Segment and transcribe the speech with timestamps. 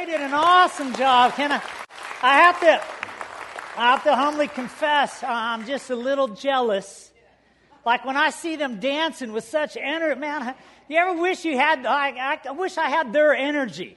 [0.00, 1.34] they did an awesome job.
[1.34, 1.62] Can I?
[2.22, 2.80] I have to.
[3.76, 7.12] I have to humbly confess, uh, I'm just a little jealous.
[7.86, 10.54] Like when I see them dancing with such energy, man.
[10.88, 11.86] You ever wish you had?
[11.86, 13.96] I, I wish I had their energy.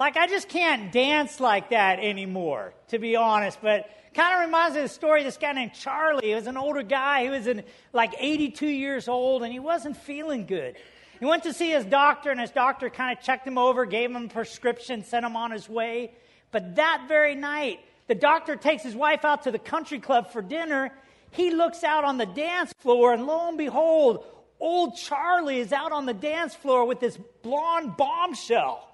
[0.00, 3.58] Like I just can't dance like that anymore, to be honest.
[3.62, 6.28] But kind of reminds me of the story of this guy named Charlie.
[6.28, 7.24] He was an older guy.
[7.24, 10.76] He was in, like 82 years old, and he wasn't feeling good.
[11.18, 14.10] He went to see his doctor, and his doctor kind of checked him over, gave
[14.10, 16.12] him a prescription, sent him on his way.
[16.50, 20.42] But that very night, the doctor takes his wife out to the country club for
[20.42, 20.92] dinner.
[21.30, 24.24] He looks out on the dance floor, and lo and behold,
[24.60, 28.88] old Charlie is out on the dance floor with this blonde bombshell.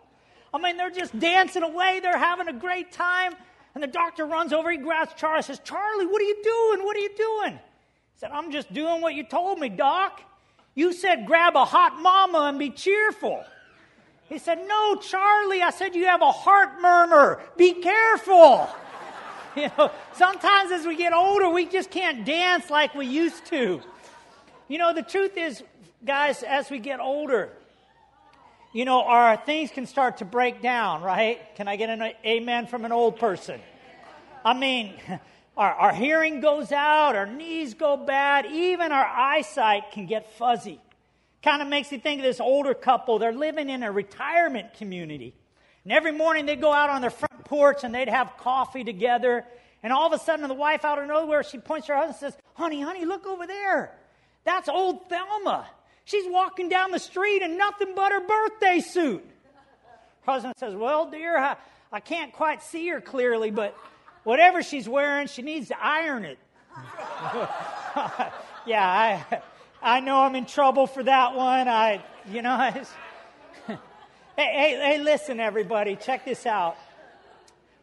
[0.55, 2.01] I mean, they're just dancing away.
[2.01, 3.35] They're having a great time.
[3.75, 4.71] And the doctor runs over.
[4.71, 6.85] He grabs Charlie says, Charlie, what are you doing?
[6.85, 7.53] What are you doing?
[7.53, 10.21] He said, I'm just doing what you told me, Doc.
[10.75, 13.45] You said grab a hot mama and be cheerful.
[14.29, 15.63] He said, No, Charlie.
[15.63, 17.43] I said, You have a heart murmur.
[17.57, 18.69] Be careful.
[19.55, 23.83] You know, sometimes as we get older, we just can't dance like we used to.
[24.67, 25.63] You know, the truth is,
[26.07, 27.51] guys, as we get older,
[28.73, 31.55] you know, our things can start to break down, right?
[31.57, 33.61] Can I get an amen from an old person?
[34.43, 34.95] I mean,
[35.57, 40.81] our, our hearing goes out, our knees go bad, even our eyesight can get fuzzy.
[41.43, 43.19] Kind of makes you think of this older couple.
[43.19, 45.35] They're living in a retirement community.
[45.85, 49.45] And every morning they'd go out on their front porch and they'd have coffee together.
[49.83, 52.23] And all of a sudden, the wife out of nowhere, she points to her husband
[52.23, 53.93] and says, Honey, honey, look over there.
[54.45, 55.67] That's old Thelma.
[56.05, 59.25] She's walking down the street in nothing but her birthday suit.
[60.23, 61.57] Her husband says, Well, dear, I,
[61.91, 63.77] I can't quite see her clearly, but
[64.25, 66.39] whatever she's wearing, she needs to iron it.
[68.67, 69.43] yeah, I,
[69.83, 71.69] I know I'm in trouble for that one.
[71.69, 72.57] I, you know,
[73.67, 73.77] hey,
[74.37, 76.77] hey, hey, listen, everybody, check this out.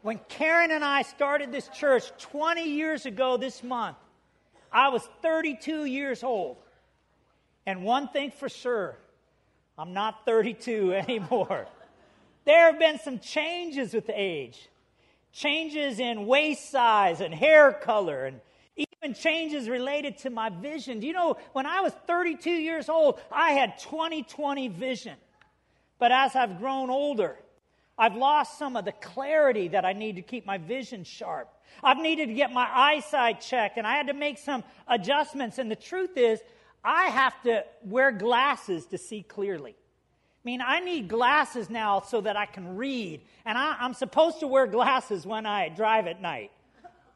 [0.02, 3.98] When Karen and I started this church 20 years ago this month,
[4.72, 6.58] I was 32 years old.
[7.66, 8.97] And one thing for sure,
[9.78, 11.68] I'm not 32 anymore.
[12.46, 14.69] there have been some changes with age
[15.31, 18.41] changes in waist size and hair color and
[18.75, 21.00] even changes related to my vision.
[21.00, 25.16] Do you know, when I was 32 years old, I had 20/20 vision.
[25.97, 27.38] But as I've grown older,
[27.97, 31.50] I've lost some of the clarity that I need to keep my vision sharp.
[31.84, 35.57] I've needed to get my eyesight checked, and I had to make some adjustments.
[35.57, 36.41] And the truth is,
[36.84, 39.75] I have to wear glasses to see clearly.
[40.50, 43.22] I mean, I need glasses now so that I can read.
[43.46, 46.50] And I, am supposed to wear glasses when I drive at night.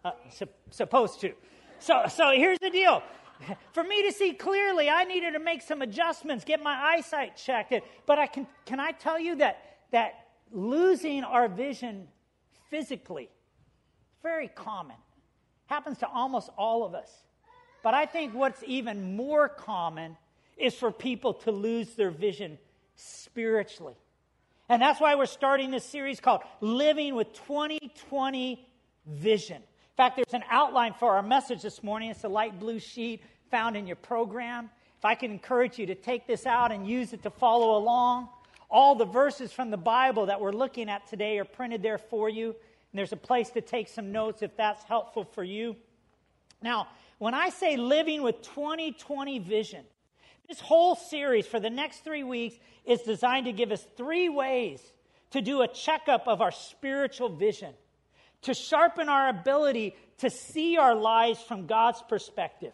[0.05, 1.33] Uh, su- supposed to.
[1.79, 3.01] So, so here's the deal.
[3.73, 7.73] For me to see clearly, I needed to make some adjustments, get my eyesight checked.
[8.05, 12.07] But I can, can I tell you that, that losing our vision
[12.69, 13.29] physically,
[14.21, 14.97] very common,
[15.65, 17.09] happens to almost all of us.
[17.81, 20.17] But I think what's even more common
[20.55, 22.59] is for people to lose their vision
[22.95, 23.95] spiritually.
[24.69, 28.67] And that's why we're starting this series called Living with 2020
[29.05, 29.57] Vision.
[29.57, 32.09] In fact, there's an outline for our message this morning.
[32.09, 33.21] It's a light blue sheet
[33.51, 34.69] found in your program.
[34.97, 38.29] If I can encourage you to take this out and use it to follow along,
[38.69, 42.29] all the verses from the Bible that we're looking at today are printed there for
[42.29, 42.47] you.
[42.47, 45.75] And there's a place to take some notes if that's helpful for you.
[46.61, 46.87] Now,
[47.19, 49.85] when I say living with 2020 vision,
[50.47, 52.55] this whole series for the next three weeks
[52.85, 54.81] is designed to give us three ways
[55.31, 57.73] to do a checkup of our spiritual vision,
[58.43, 62.73] to sharpen our ability to see our lives from God's perspective,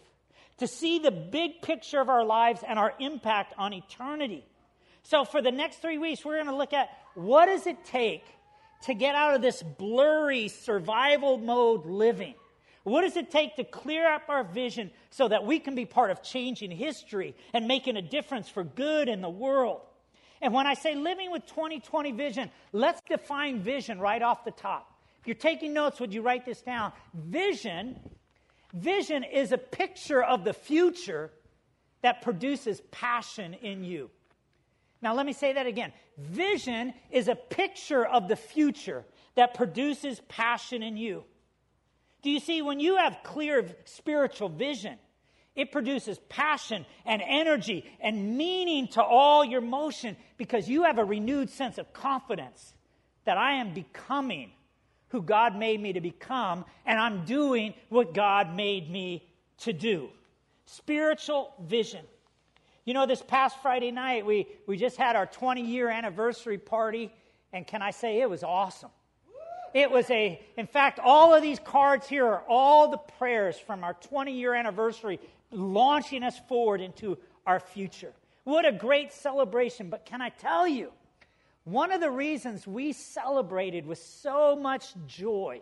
[0.57, 4.45] to see the big picture of our lives and our impact on eternity.
[5.03, 8.25] So, for the next three weeks, we're going to look at what does it take
[8.83, 12.35] to get out of this blurry survival mode living
[12.89, 16.11] what does it take to clear up our vision so that we can be part
[16.11, 19.81] of changing history and making a difference for good in the world?
[20.41, 24.93] And when I say living with 2020 vision, let's define vision right off the top.
[25.19, 26.93] If you're taking notes, would you write this down?
[27.13, 27.99] Vision,
[28.73, 31.31] vision is a picture of the future
[32.01, 34.09] that produces passion in you.
[35.01, 35.91] Now, let me say that again.
[36.17, 39.05] Vision is a picture of the future
[39.35, 41.23] that produces passion in you.
[42.21, 44.97] Do you see, when you have clear spiritual vision,
[45.55, 51.05] it produces passion and energy and meaning to all your motion because you have a
[51.05, 52.73] renewed sense of confidence
[53.25, 54.51] that I am becoming
[55.09, 59.27] who God made me to become and I'm doing what God made me
[59.59, 60.09] to do.
[60.65, 62.05] Spiritual vision.
[62.85, 67.11] You know, this past Friday night, we, we just had our 20 year anniversary party
[67.51, 68.91] And can I say it was awesome?
[69.73, 73.83] It was a, in fact, all of these cards here are all the prayers from
[73.83, 75.19] our 20 year anniversary
[75.51, 78.13] launching us forward into our future.
[78.43, 79.89] What a great celebration.
[79.89, 80.91] But can I tell you,
[81.63, 85.61] one of the reasons we celebrated with so much joy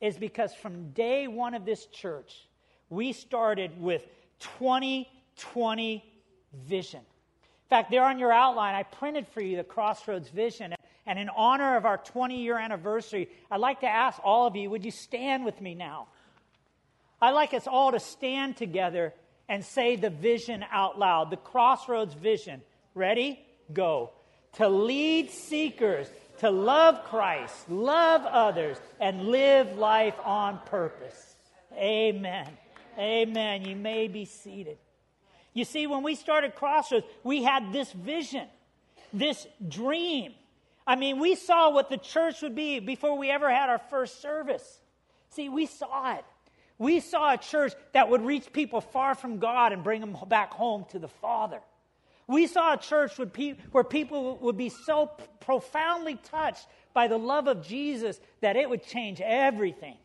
[0.00, 2.48] is because from day one of this church,
[2.90, 4.06] we started with
[4.40, 6.04] 2020
[6.66, 7.00] vision.
[7.00, 10.74] In fact, there on your outline, I printed for you the Crossroads vision.
[11.08, 14.68] And in honor of our 20 year anniversary, I'd like to ask all of you
[14.68, 16.06] would you stand with me now?
[17.20, 19.14] I'd like us all to stand together
[19.48, 22.60] and say the vision out loud the Crossroads vision.
[22.94, 23.40] Ready?
[23.72, 24.10] Go.
[24.54, 26.08] To lead seekers
[26.38, 31.36] to love Christ, love others, and live life on purpose.
[31.74, 32.48] Amen.
[32.98, 33.64] Amen.
[33.64, 34.76] You may be seated.
[35.54, 38.46] You see, when we started Crossroads, we had this vision,
[39.12, 40.34] this dream
[40.88, 44.22] I mean, we saw what the church would be before we ever had our first
[44.22, 44.80] service.
[45.28, 46.24] See, we saw it.
[46.78, 50.50] We saw a church that would reach people far from God and bring them back
[50.52, 51.60] home to the Father.
[52.26, 57.66] We saw a church where people would be so profoundly touched by the love of
[57.66, 59.98] Jesus that it would change everything.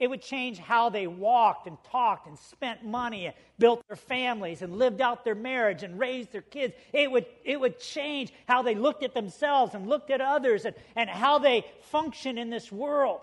[0.00, 4.62] It would change how they walked and talked and spent money and built their families
[4.62, 6.72] and lived out their marriage and raised their kids.
[6.94, 10.74] It would, it would change how they looked at themselves and looked at others and,
[10.96, 13.20] and how they function in this world.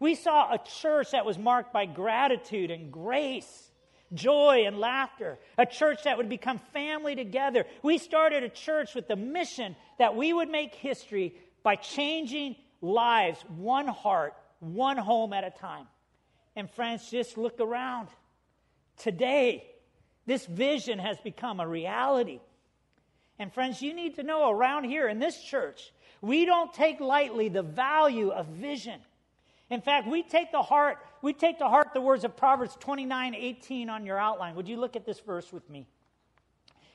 [0.00, 3.70] We saw a church that was marked by gratitude and grace,
[4.12, 7.64] joy and laughter, a church that would become family together.
[7.82, 13.42] We started a church with the mission that we would make history by changing lives
[13.56, 15.86] one heart, one home at a time.
[16.56, 18.08] And friends, just look around.
[18.98, 19.64] Today,
[20.26, 22.40] this vision has become a reality.
[23.38, 27.48] And friends, you need to know around here in this church, we don't take lightly
[27.48, 29.00] the value of vision.
[29.70, 33.34] In fact, we take the heart, we take to heart the words of Proverbs 29,
[33.34, 34.54] 18 on your outline.
[34.54, 35.86] Would you look at this verse with me?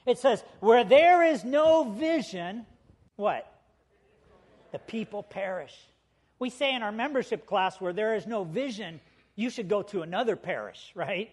[0.06, 2.66] It says, Where there is no vision,
[3.16, 3.52] what?
[4.72, 5.76] The people perish.
[6.40, 9.02] We say in our membership class, where there is no vision,
[9.38, 11.30] you should go to another parish, right?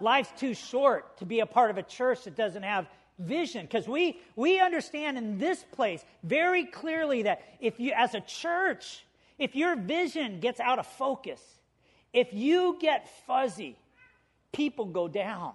[0.00, 2.88] Life's too short to be a part of a church that doesn't have
[3.18, 3.64] vision.
[3.64, 9.04] Because we we understand in this place very clearly that if you as a church
[9.38, 11.40] if your vision gets out of focus
[12.12, 13.76] if you get fuzzy
[14.52, 15.52] people go down.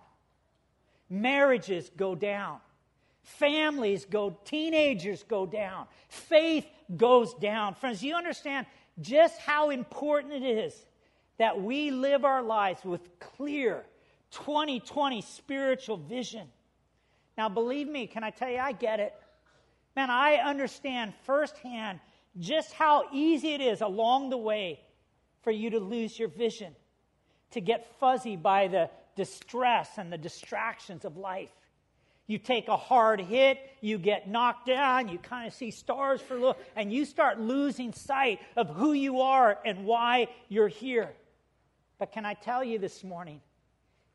[1.09, 2.59] Marriages go down.
[3.23, 5.87] Families go teenagers go down.
[6.07, 7.73] Faith goes down.
[7.75, 8.67] Friends you understand
[9.01, 10.85] just how important it is
[11.39, 13.85] that we live our lives with clear
[14.31, 16.47] 2020 spiritual vision.
[17.37, 19.13] Now, believe me, can I tell you, I get it.
[19.95, 21.99] Man, I understand firsthand
[22.37, 24.81] just how easy it is along the way
[25.41, 26.75] for you to lose your vision,
[27.51, 31.49] to get fuzzy by the distress and the distractions of life.
[32.27, 36.35] You take a hard hit, you get knocked down, you kind of see stars for
[36.35, 41.09] a little, and you start losing sight of who you are and why you're here.
[41.99, 43.41] But can I tell you this morning,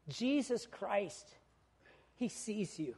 [0.09, 1.29] Jesus Christ,
[2.17, 2.95] He sees you.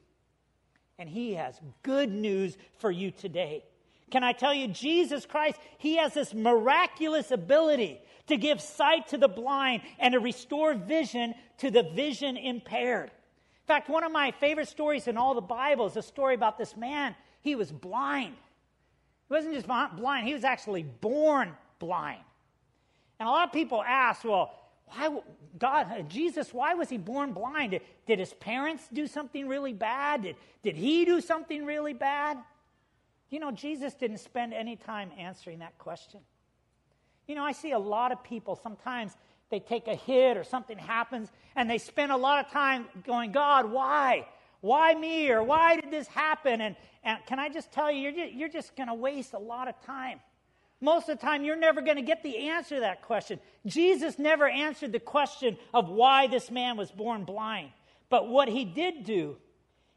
[0.99, 3.65] And He has good news for you today.
[4.11, 9.19] Can I tell you, Jesus Christ, He has this miraculous ability to give sight to
[9.19, 13.11] the blind and to restore vision to the vision impaired.
[13.11, 16.59] In fact, one of my favorite stories in all the Bible is a story about
[16.59, 17.15] this man.
[17.41, 18.35] He was blind.
[19.29, 22.21] He wasn't just blind, he was actually born blind.
[23.19, 24.53] And a lot of people ask, well,
[24.87, 25.21] why,
[25.59, 27.79] God, Jesus, why was he born blind?
[28.07, 30.23] Did, his parents do something really bad?
[30.23, 32.39] Did, did he do something really bad?
[33.31, 36.21] You know, Jesus didn't spend any time answering that question.
[37.27, 39.17] You know, I see a lot of people, sometimes
[39.51, 43.33] they take a hit or something happens, and they spend a lot of time going,
[43.33, 44.27] God, why?
[44.61, 45.31] Why me?
[45.31, 46.61] Or why did this happen?
[46.61, 49.39] And, and can I just tell you, you're just, you're just going to waste a
[49.39, 50.21] lot of time.
[50.81, 53.41] Most of the time, you're never going to get the answer to that question.
[53.65, 57.71] Jesus never answered the question of why this man was born blind.
[58.11, 59.37] But what he did do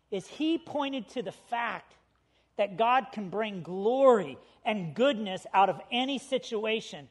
[0.10, 1.94] is he pointed to the fact
[2.58, 7.08] that God can bring glory and goodness out of any situation,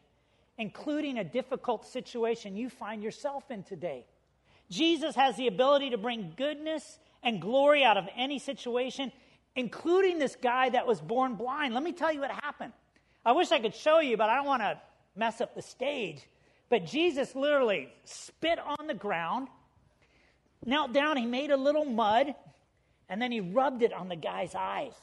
[0.56, 4.06] including a difficult situation you find yourself in today.
[4.70, 9.12] Jesus has the ability to bring goodness and glory out of any situation,
[9.56, 11.74] including this guy that was born blind.
[11.74, 12.72] Let me tell you what happened.
[13.28, 14.80] I wish I could show you, but I don't want to
[15.14, 16.26] mess up the stage.
[16.70, 19.48] But Jesus literally spit on the ground,
[20.64, 22.34] knelt down, he made a little mud,
[23.06, 24.94] and then he rubbed it on the guy's eyes.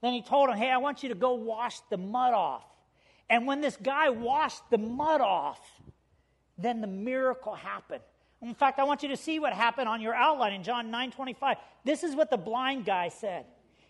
[0.00, 2.64] Then he told him, Hey, I want you to go wash the mud off.
[3.28, 5.60] And when this guy washed the mud off,
[6.56, 8.02] then the miracle happened.
[8.40, 11.10] In fact, I want you to see what happened on your outline in John 9
[11.10, 11.58] 25.
[11.84, 13.44] This is what the blind guy said.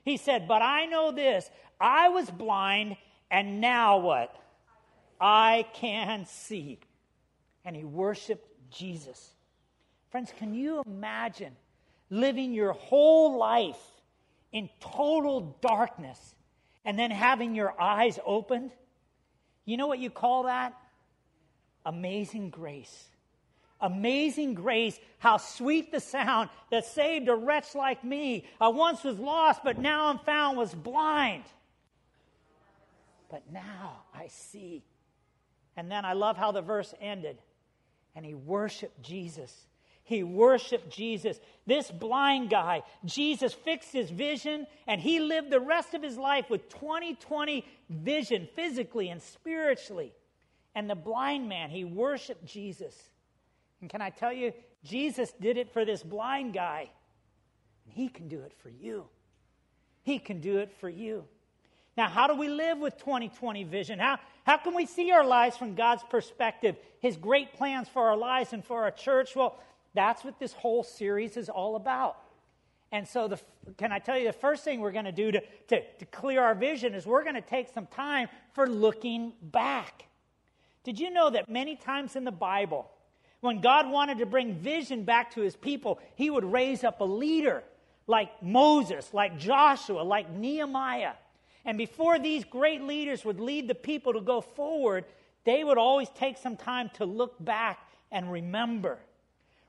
[0.04, 1.48] He said, But I know this
[1.80, 2.96] I was blind,
[3.34, 4.32] and now what?
[5.20, 6.78] I can see.
[7.64, 9.32] And he worshiped Jesus.
[10.12, 11.56] Friends, can you imagine
[12.10, 13.80] living your whole life
[14.52, 16.36] in total darkness
[16.84, 18.70] and then having your eyes opened?
[19.64, 20.72] You know what you call that?
[21.84, 23.08] Amazing grace.
[23.80, 28.44] Amazing grace, how sweet the sound that saved a wretch like me.
[28.60, 31.42] I once was lost, but now I'm found, was blind.
[33.34, 34.84] But now I see.
[35.76, 37.42] And then I love how the verse ended.
[38.14, 39.66] And he worshiped Jesus.
[40.04, 41.40] He worshiped Jesus.
[41.66, 46.48] This blind guy, Jesus fixed his vision and he lived the rest of his life
[46.48, 50.14] with 20/20 vision physically and spiritually.
[50.76, 53.10] And the blind man, he worshiped Jesus.
[53.80, 54.52] And can I tell you,
[54.84, 56.88] Jesus did it for this blind guy.
[57.84, 59.08] And he can do it for you.
[60.04, 61.26] He can do it for you.
[61.96, 63.98] Now, how do we live with 2020 vision?
[63.98, 68.16] How, how can we see our lives from God's perspective, His great plans for our
[68.16, 69.36] lives and for our church?
[69.36, 69.58] Well,
[69.94, 72.16] that's what this whole series is all about.
[72.90, 73.40] And so, the,
[73.76, 76.42] can I tell you the first thing we're going to do to, to, to clear
[76.42, 80.06] our vision is we're going to take some time for looking back.
[80.84, 82.90] Did you know that many times in the Bible,
[83.40, 87.04] when God wanted to bring vision back to his people, he would raise up a
[87.04, 87.62] leader
[88.06, 91.14] like Moses, like Joshua, like Nehemiah.
[91.64, 95.04] And before these great leaders would lead the people to go forward,
[95.44, 97.78] they would always take some time to look back
[98.12, 98.98] and remember.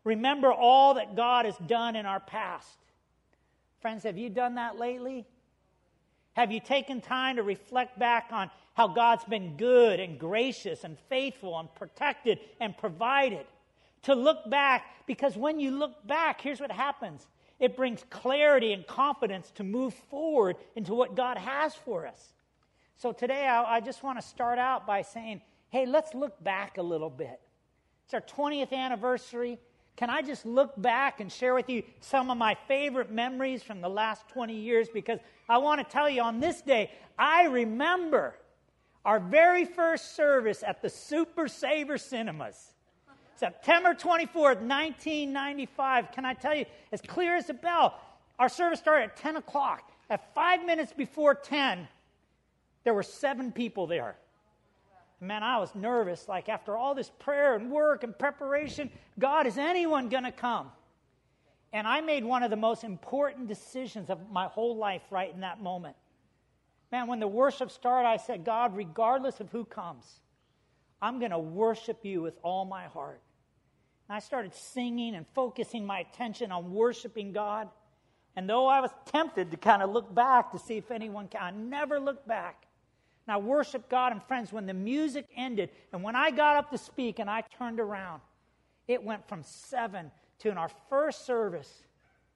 [0.04, 2.78] Remember all that God has done in our past.
[3.82, 5.25] Friends, have you done that lately?
[6.34, 10.98] Have you taken time to reflect back on how God's been good and gracious and
[11.08, 13.46] faithful and protected and provided?
[14.04, 17.25] To look back, because when you look back, here's what happens
[17.60, 22.34] it brings clarity and confidence to move forward into what God has for us.
[22.98, 26.78] So today, I, I just want to start out by saying, hey, let's look back
[26.78, 27.40] a little bit.
[28.06, 29.58] It's our 20th anniversary.
[29.96, 33.82] Can I just look back and share with you some of my favorite memories from
[33.82, 34.90] the last 20 years?
[34.94, 38.36] Because I want to tell you on this day, I remember
[39.06, 42.74] our very first service at the Super Saver Cinemas.
[43.38, 46.12] September 24th, 1995.
[46.12, 48.00] Can I tell you, as clear as a bell,
[48.39, 49.92] our service started at 10 o'clock.
[50.10, 51.88] At five minutes before 10,
[52.84, 54.15] there were seven people there.
[55.20, 56.27] Man, I was nervous.
[56.27, 60.72] Like, after all this prayer and work and preparation, God, is anyone going to come?
[61.74, 65.42] And I made one of the most important decisions of my whole life right in
[65.42, 65.96] that moment.
[66.92, 70.06] Man, when the worship started, I said, God, regardless of who comes,
[71.01, 73.22] I'm going to worship you with all my heart.
[74.08, 77.70] And I started singing and focusing my attention on worshiping God.
[78.36, 81.42] And though I was tempted to kind of look back to see if anyone can,
[81.42, 82.66] I never looked back.
[83.28, 85.70] And I worshiped God and friends when the music ended.
[85.92, 88.22] And when I got up to speak and I turned around,
[88.88, 91.84] it went from seven to in our first service,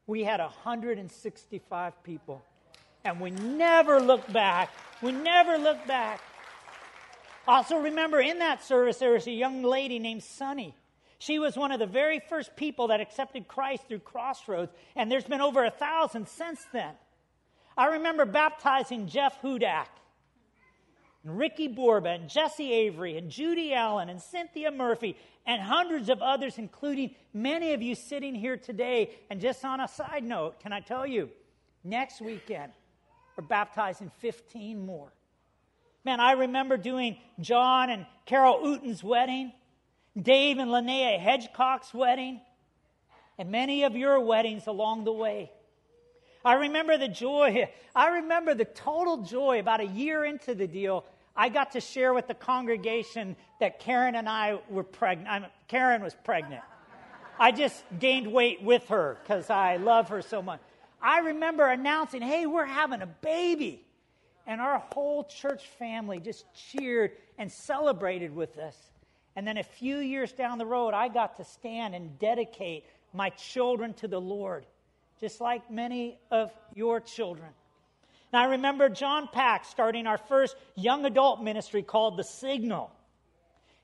[0.07, 2.43] we had 165 people.
[3.03, 4.71] And we never looked back.
[5.01, 6.21] We never looked back.
[7.47, 10.75] Also, remember in that service, there was a young lady named Sunny.
[11.19, 15.25] She was one of the very first people that accepted Christ through Crossroads, and there's
[15.25, 16.93] been over a thousand since then.
[17.77, 19.87] I remember baptizing Jeff Hudak,
[21.23, 26.21] and Ricky Borba, and Jesse Avery, and Judy Allen, and Cynthia Murphy, and hundreds of
[26.21, 29.11] others, including many of you sitting here today.
[29.29, 31.29] And just on a side note, can I tell you,
[31.83, 32.71] next weekend,
[33.35, 35.11] we're baptizing 15 more.
[36.05, 39.51] Man, I remember doing John and Carol Uten's wedding.
[40.19, 42.41] Dave and Linnea Hedgecock's wedding,
[43.37, 45.51] and many of your weddings along the way.
[46.43, 47.69] I remember the joy.
[47.95, 51.05] I remember the total joy about a year into the deal.
[51.35, 55.45] I got to share with the congregation that Karen and I were pregnant.
[55.67, 56.63] Karen was pregnant.
[57.39, 60.59] I just gained weight with her because I love her so much.
[61.01, 63.85] I remember announcing, hey, we're having a baby.
[64.45, 68.75] And our whole church family just cheered and celebrated with us.
[69.39, 73.29] And then a few years down the road, I got to stand and dedicate my
[73.29, 74.65] children to the Lord,
[75.21, 77.47] just like many of your children.
[78.33, 82.91] Now, I remember John Pack starting our first young adult ministry called The Signal.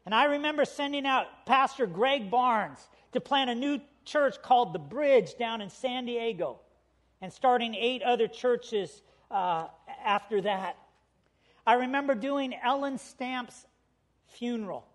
[0.05, 4.79] And I remember sending out Pastor Greg Barnes to plant a new church called The
[4.79, 6.59] Bridge down in San Diego
[7.21, 9.67] and starting eight other churches uh,
[10.03, 10.75] after that.
[11.65, 13.65] I remember doing Ellen Stamp's
[14.27, 14.85] funeral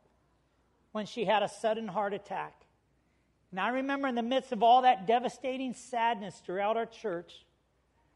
[0.92, 2.54] when she had a sudden heart attack.
[3.50, 7.44] And I remember in the midst of all that devastating sadness throughout our church,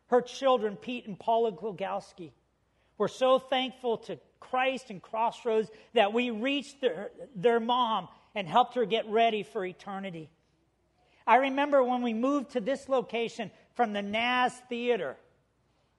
[0.07, 2.33] her children, Pete and Paula Glogowski,
[2.99, 8.75] were so thankful to Christ and Crossroads that we reached their, their mom and helped
[8.75, 10.29] her get ready for eternity.
[11.27, 15.17] I remember when we moved to this location from the Naz Theater,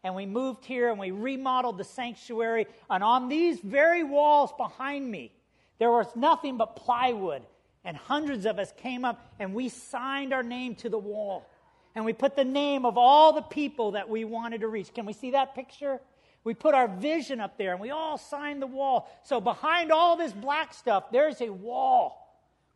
[0.03, 5.10] and we moved here and we remodeled the sanctuary, and on these very walls behind
[5.10, 5.32] me,
[5.79, 7.44] there was nothing but plywood,
[7.84, 11.46] and hundreds of us came up and we signed our name to the wall.
[11.94, 14.94] And we put the name of all the people that we wanted to reach.
[14.94, 16.01] Can we see that picture?
[16.44, 19.10] We put our vision up there and we all signed the wall.
[19.24, 22.22] So behind all this black stuff, there's a wall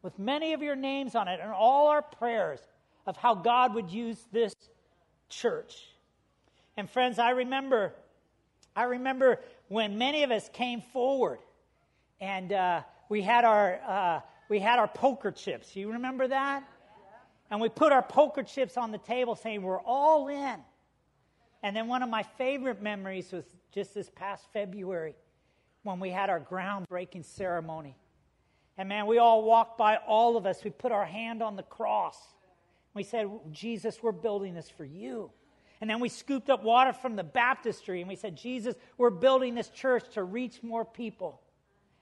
[0.01, 2.59] with many of your names on it and all our prayers
[3.05, 4.53] of how God would use this
[5.27, 5.87] church.
[6.77, 7.93] And friends, I remember,
[8.75, 11.39] I remember when many of us came forward
[12.21, 15.75] and uh, we had our uh, we had our poker chips.
[15.75, 16.63] You remember that?
[17.51, 20.57] And we put our poker chips on the table, saying we're all in.
[21.63, 25.15] And then one of my favorite memories was just this past February
[25.83, 27.95] when we had our groundbreaking ceremony.
[28.77, 30.63] And man, we all walked by, all of us.
[30.63, 32.17] We put our hand on the cross.
[32.93, 35.31] We said, Jesus, we're building this for you.
[35.81, 39.55] And then we scooped up water from the baptistry and we said, Jesus, we're building
[39.55, 41.41] this church to reach more people.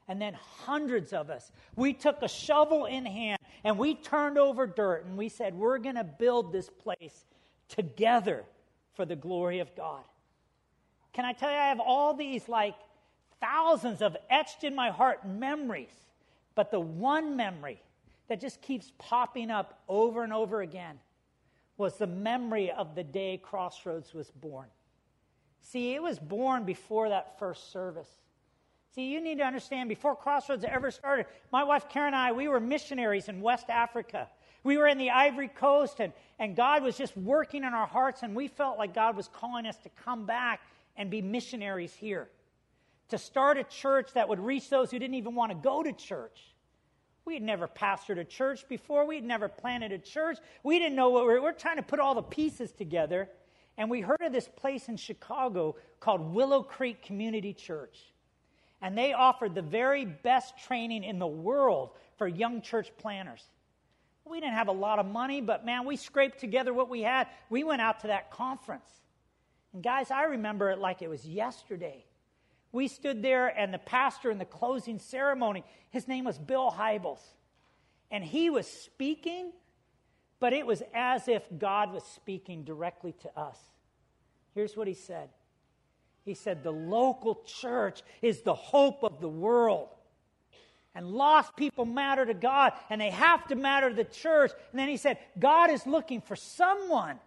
[0.08, 0.34] And then
[0.66, 5.18] hundreds of us, we took a shovel in hand and we turned over dirt and
[5.18, 7.26] we said, we're going to build this place
[7.68, 8.46] together
[8.96, 10.04] for the glory of God.
[11.14, 12.76] Can I tell you, I have all these like
[13.42, 15.94] thousands of etched in my heart memories,
[16.56, 17.82] but the one memory
[18.30, 21.00] that just keeps popping up over and over again
[21.78, 24.68] was the memory of the day Crossroads was born.
[25.62, 28.10] See, it was born before that first service.
[28.98, 32.48] See, you need to understand before Crossroads ever started, my wife Karen and I, we
[32.48, 34.28] were missionaries in West Africa.
[34.64, 38.24] We were in the Ivory Coast, and, and God was just working in our hearts,
[38.24, 40.62] and we felt like God was calling us to come back
[40.96, 42.28] and be missionaries here.
[43.10, 45.94] To start a church that would reach those who didn't even want to go to
[45.94, 46.56] church.
[47.24, 49.06] We had never pastored a church before.
[49.06, 50.40] We had never planted a church.
[50.64, 51.42] We didn't know what we were.
[51.44, 53.30] We're trying to put all the pieces together.
[53.78, 58.00] And we heard of this place in Chicago called Willow Creek Community Church.
[58.82, 63.44] And they offered the very best training in the world for young church planners.
[64.26, 67.28] We didn't have a lot of money, but man, we scraped together what we had.
[67.50, 68.90] We went out to that conference.
[69.74, 72.06] And guys, I remember it like it was yesterday.
[72.72, 77.22] We stood there, and the pastor in the closing ceremony, his name was Bill Hybels.
[78.12, 79.52] And he was speaking,
[80.40, 83.58] but it was as if God was speaking directly to us.
[84.54, 85.30] Here's what he said
[86.28, 89.88] He said, The local church is the hope of the world.
[90.94, 94.52] And lost people matter to God, and they have to matter to the church.
[94.72, 97.20] And then he said, God is looking for someone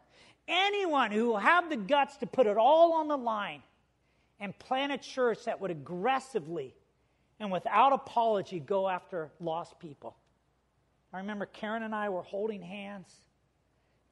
[0.48, 3.62] anyone who will have the guts to put it all on the line
[4.40, 6.74] and plant a church that would aggressively
[7.38, 10.16] and without apology go after lost people.
[11.12, 13.08] I remember Karen and I were holding hands,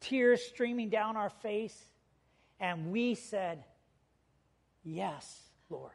[0.01, 1.77] tears streaming down our face,
[2.61, 3.65] and we said,
[4.89, 5.93] Yes, Lord.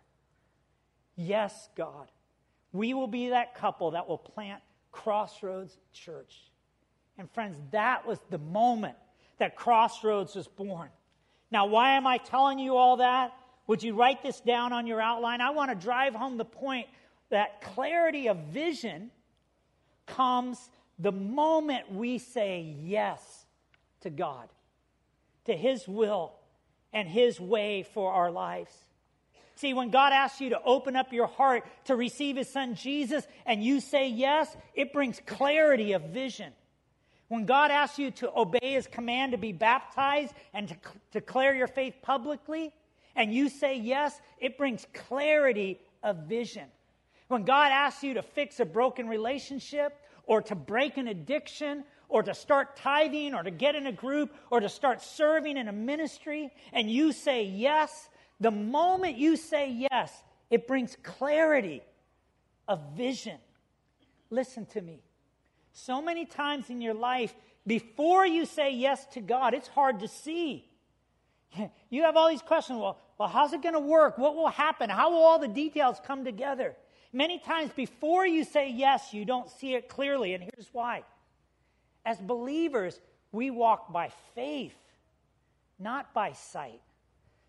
[1.15, 2.11] Yes, God.
[2.71, 6.51] We will be that couple that will plant Crossroads Church.
[7.17, 8.95] And friends, that was the moment
[9.39, 10.89] that Crossroads was born.
[11.49, 13.33] Now, why am I telling you all that?
[13.65, 15.41] Would you write this down on your outline?
[15.41, 16.87] I want to drive home the point
[17.29, 19.09] that clarity of vision
[20.05, 23.45] comes the moment we say yes
[24.01, 24.49] to God,
[25.45, 26.33] to His will
[26.93, 28.71] and His way for our lives.
[29.55, 33.25] See, when God asks you to open up your heart to receive His Son Jesus
[33.45, 36.53] and you say yes, it brings clarity of vision.
[37.27, 40.75] When God asks you to obey his command to be baptized and to
[41.11, 42.71] declare your faith publicly,
[43.15, 46.65] and you say yes, it brings clarity of vision.
[47.29, 52.23] When God asks you to fix a broken relationship, or to break an addiction, or
[52.23, 55.73] to start tithing, or to get in a group, or to start serving in a
[55.73, 61.81] ministry, and you say yes, the moment you say yes, it brings clarity
[62.67, 63.37] of vision.
[64.29, 65.01] Listen to me.
[65.73, 67.33] So many times in your life,
[67.65, 70.69] before you say yes to God, it's hard to see.
[71.89, 72.79] You have all these questions.
[72.79, 74.17] Well, well how's it going to work?
[74.17, 74.89] What will happen?
[74.89, 76.75] How will all the details come together?
[77.11, 80.33] Many times before you say yes, you don't see it clearly.
[80.33, 81.03] And here's why.
[82.05, 82.99] As believers,
[83.31, 84.75] we walk by faith,
[85.79, 86.81] not by sight.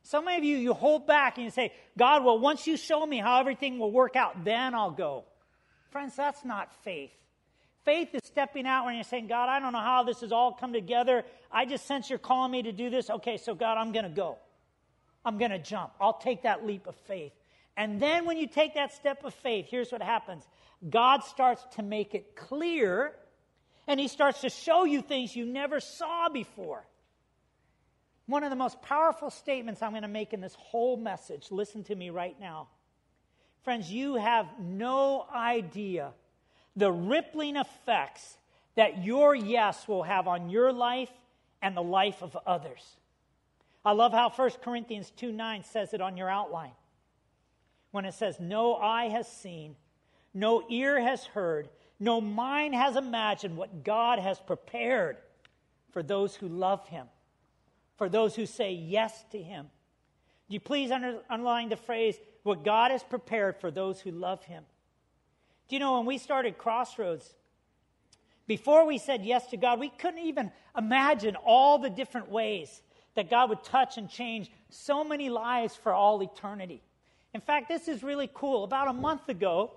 [0.02, 3.18] Some of you, you hold back and you say, God, well, once you show me
[3.18, 5.24] how everything will work out, then I'll go.
[5.90, 7.12] Friends, that's not faith.
[7.84, 10.52] Faith is stepping out when you're saying, God, I don't know how this has all
[10.52, 11.24] come together.
[11.50, 13.10] I just sense you're calling me to do this.
[13.10, 14.38] Okay, so God, I'm going to go.
[15.24, 15.92] I'm going to jump.
[16.00, 17.32] I'll take that leap of faith.
[17.76, 20.44] And then when you take that step of faith, here's what happens
[20.88, 23.14] God starts to make it clear,
[23.87, 26.85] and He starts to show you things you never saw before.
[28.27, 31.85] One of the most powerful statements I'm going to make in this whole message, listen
[31.85, 32.68] to me right now.
[33.62, 36.12] Friends, you have no idea
[36.77, 38.37] the rippling effects
[38.77, 41.11] that your yes will have on your life
[41.62, 42.83] and the life of others.
[43.85, 46.73] I love how 1 Corinthians 2 9 says it on your outline.
[47.90, 49.77] When it says, No eye has seen,
[50.33, 51.68] no ear has heard,
[52.00, 55.16] no mind has imagined what God has prepared
[55.92, 57.07] for those who love him
[57.96, 59.66] for those who say yes to him.
[60.48, 64.44] Do you please under, underline the phrase, what God has prepared for those who love
[64.44, 64.64] him?
[65.68, 67.35] Do you know when we started Crossroads,
[68.46, 72.83] before we said yes to God, we couldn't even imagine all the different ways
[73.14, 76.83] that God would touch and change so many lives for all eternity.
[77.33, 78.64] In fact, this is really cool.
[78.64, 79.72] About a month ago,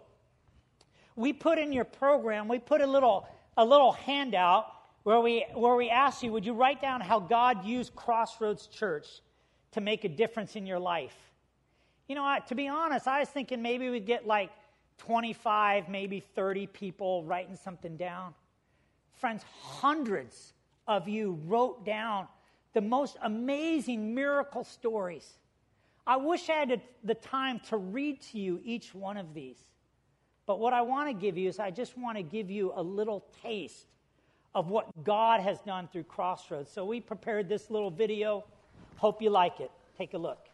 [1.17, 3.27] we put in your program, we put a little,
[3.58, 4.67] a little handout
[5.03, 9.08] where we, where we asked you, would you write down how God used Crossroads Church
[9.71, 11.15] to make a difference in your life?
[12.08, 14.51] You know, I, to be honest, I was thinking maybe we'd get like
[14.99, 18.34] 25, maybe 30 people writing something down.
[19.15, 20.53] Friends, hundreds
[20.88, 22.27] of you wrote down
[22.73, 25.39] the most amazing miracle stories.
[26.06, 29.58] I wish I had the time to read to you each one of these.
[30.47, 32.81] But what I want to give you is I just want to give you a
[32.81, 33.88] little taste
[34.55, 36.71] of what God has done through Crossroads.
[36.71, 38.45] So we prepared this little video.
[38.95, 39.69] Hope you like it.
[39.97, 40.47] Take a look.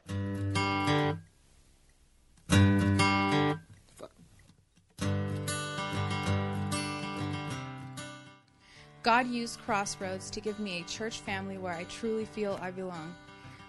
[9.04, 13.14] God used Crossroads to give me a church family where I truly feel I belong.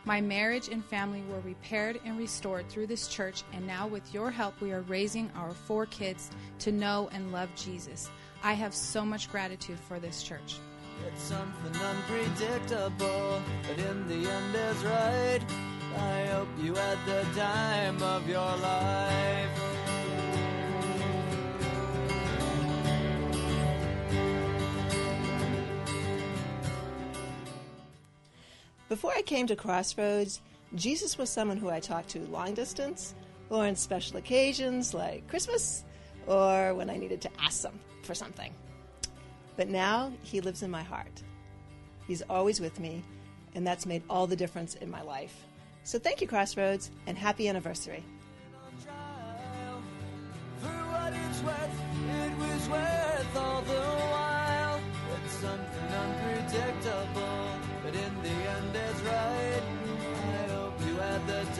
[0.07, 4.31] My marriage and family were repaired and restored through this church, and now with your
[4.31, 8.11] help, we are raising our four kids to know and love Jesus.
[8.43, 10.57] I have so much gratitude for this church.
[11.07, 15.41] It's something unpredictable, but in the end is right.
[15.97, 19.64] I hope you had the time of your life.
[28.95, 30.41] Before I came to Crossroads,
[30.77, 33.17] Jesus was someone who I talked to long distance
[33.51, 35.83] or on special occasions like Christmas
[36.29, 38.55] or when I needed to ask them for something.
[39.57, 41.25] But now he lives in my heart.
[42.07, 43.03] He's always with me,
[43.57, 45.45] and that's made all the difference in my life.
[45.83, 48.05] So thank you, Crossroads, and happy anniversary.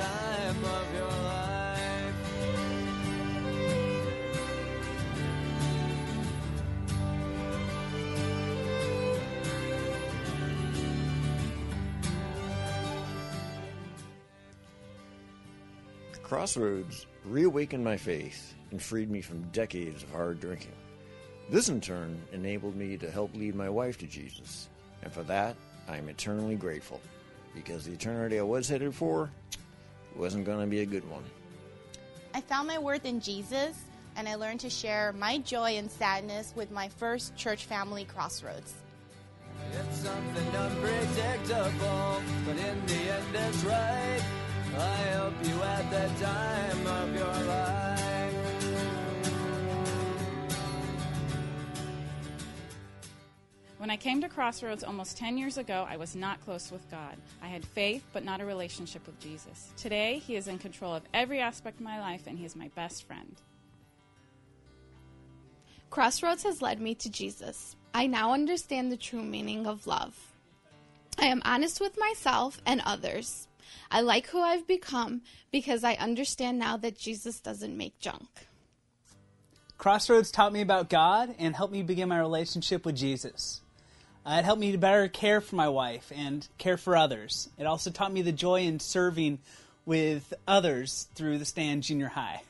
[0.05, 2.15] Time of your life.
[16.23, 20.73] Crossroads reawakened my faith and freed me from decades of hard drinking.
[21.51, 24.69] This, in turn, enabled me to help lead my wife to Jesus,
[25.03, 27.01] and for that, I am eternally grateful,
[27.55, 29.31] because the eternity I was headed for
[30.17, 31.25] wasn't going to be a good one.
[32.35, 33.77] I found my worth in Jesus,
[34.17, 38.75] and I learned to share my joy and sadness with my first church family, Crossroads.
[39.73, 44.23] It's something unpredictable, but in the end it's right.
[44.77, 47.84] I hope you had the time of your life.
[53.85, 57.19] When I came to Crossroads almost 10 years ago, I was not close with God.
[57.43, 59.75] I had faith, but not a relationship with Jesus.
[59.77, 62.69] Today, He is in control of every aspect of my life, and He is my
[62.69, 63.37] best friend.
[65.91, 67.77] Crossroads has led me to Jesus.
[67.93, 70.33] I now understand the true meaning of love.
[71.19, 73.49] I am honest with myself and others.
[73.91, 75.21] I like who I've become
[75.53, 78.31] because I understand now that Jesus doesn't make junk.
[79.77, 83.61] Crossroads taught me about God and helped me begin my relationship with Jesus.
[84.27, 87.51] Uh, it helped me to better care for my wife and care for others.
[87.59, 89.39] It also taught me the joy in serving
[89.85, 92.43] with others through the stand junior high.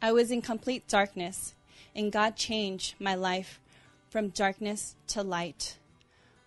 [0.00, 1.54] I was in complete darkness,
[1.94, 3.60] and God changed my life
[4.08, 5.76] from darkness to light.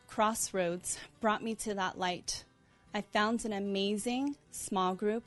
[0.07, 2.43] Crossroads brought me to that light.
[2.93, 5.23] I found an amazing small group.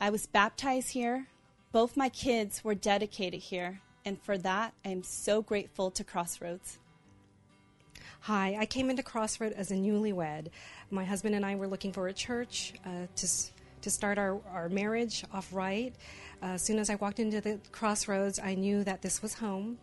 [0.00, 1.28] I was baptized here.
[1.70, 6.78] Both my kids were dedicated here, and for that, I am so grateful to Crossroads.
[8.26, 10.46] Hi, I came into Crossroad as a newlywed.
[10.92, 13.28] My husband and I were looking for a church uh, to,
[13.80, 15.92] to start our, our marriage off right.
[16.40, 19.76] Uh, as soon as I walked into the Crossroads, I knew that this was home.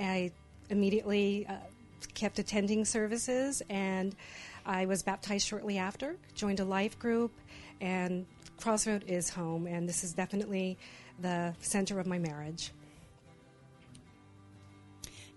[0.00, 0.32] I
[0.70, 1.56] immediately uh,
[2.14, 4.16] kept attending services and
[4.64, 7.32] I was baptized shortly after, joined a life group,
[7.82, 8.24] and
[8.58, 10.78] Crossroad is home, and this is definitely
[11.20, 12.72] the center of my marriage.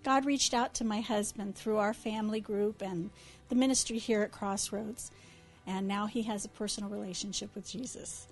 [0.04, 3.10] God reached out to my husband through our family group and
[3.48, 5.10] the ministry here at Crossroads,
[5.66, 8.28] and now he has a personal relationship with Jesus.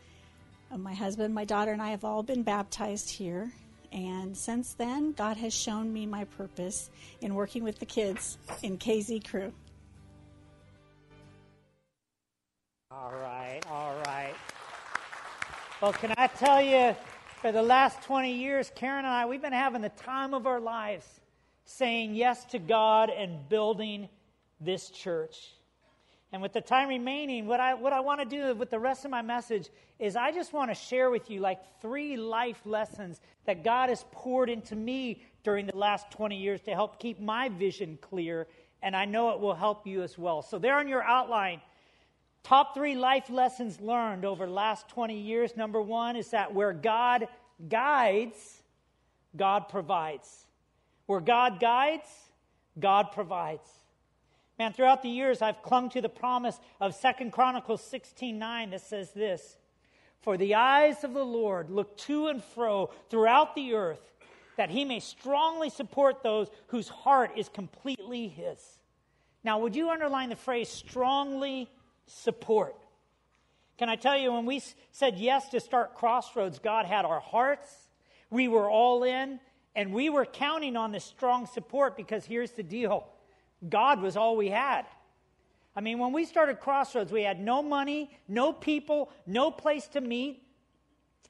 [0.71, 3.51] Uh, my husband, my daughter, and I have all been baptized here,
[3.93, 8.79] and since then, God has shown me my purpose in working with the kids in
[8.79, 9.53] KZ Crew.
[12.91, 14.35] All right, all right.
[15.83, 16.97] Well, can I tell you,
[17.41, 20.61] for the last 20 years, Karen and I, we've been having the time of our
[20.61, 21.07] lives
[21.67, 24.09] saying yes to God and building
[24.61, 25.53] this church.
[26.33, 29.05] And with the time remaining, what I, what I want to do with the rest
[29.05, 33.21] of my message is I just want to share with you like three life lessons
[33.45, 37.49] that God has poured into me during the last 20 years to help keep my
[37.49, 38.47] vision clear.
[38.83, 40.43] And I know it will help you as well.
[40.43, 41.61] So, there on your outline,
[42.47, 45.57] Top three life lessons learned over last 20 years.
[45.57, 47.27] Number one is that where God
[47.69, 48.63] guides,
[49.37, 50.46] God provides.
[51.07, 52.09] Where God guides,
[52.79, 53.69] God provides.
[54.59, 58.81] Man, throughout the years, I've clung to the promise of Second Chronicles 16 9 that
[58.81, 59.57] says this
[60.21, 64.13] For the eyes of the Lord look to and fro throughout the earth,
[64.57, 68.59] that he may strongly support those whose heart is completely his.
[69.45, 71.69] Now, would you underline the phrase strongly
[72.07, 72.77] support.
[73.79, 77.69] Can I tell you, when we said yes to start Crossroads, God had our hearts,
[78.31, 79.39] we were all in,
[79.77, 83.07] and we were counting on this strong support because here's the deal
[83.69, 84.87] God was all we had.
[85.77, 90.01] I mean, when we started Crossroads, we had no money, no people, no place to
[90.01, 90.43] meet.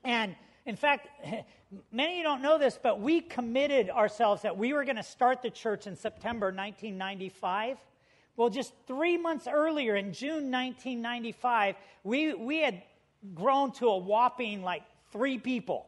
[0.04, 1.09] And in fact,
[1.92, 5.02] many of you don't know this, but we committed ourselves that we were going to
[5.02, 7.78] start the church in September 1995.
[8.37, 12.82] Well, just three months earlier, in June 1995, we, we had
[13.35, 15.87] grown to a whopping like three people.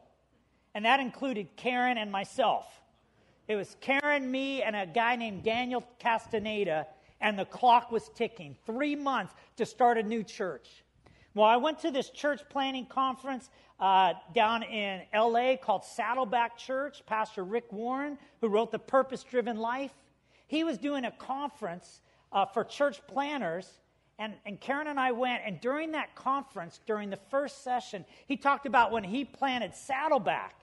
[0.75, 2.65] And that included Karen and myself.
[3.47, 6.85] It was Karen, me, and a guy named Daniel Castaneda,
[7.19, 8.55] and the clock was ticking.
[8.65, 10.83] Three months to start a new church.
[11.33, 17.03] Well, I went to this church planning conference uh, down in LA called Saddleback Church.
[17.05, 19.93] Pastor Rick Warren, who wrote The Purpose Driven Life,
[20.47, 22.01] he was doing a conference
[22.31, 23.79] uh, for church planners.
[24.17, 28.35] And, and Karen and I went, and during that conference, during the first session, he
[28.35, 30.55] talked about when he planted Saddleback,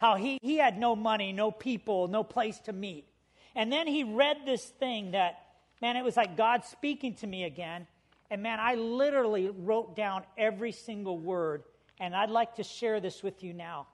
[0.00, 3.06] how he, he had no money, no people, no place to meet.
[3.54, 5.42] And then he read this thing that,
[5.82, 7.86] man, it was like God speaking to me again.
[8.30, 11.64] And man, I literally wrote down every single word,
[11.98, 13.88] and I'd like to share this with you now.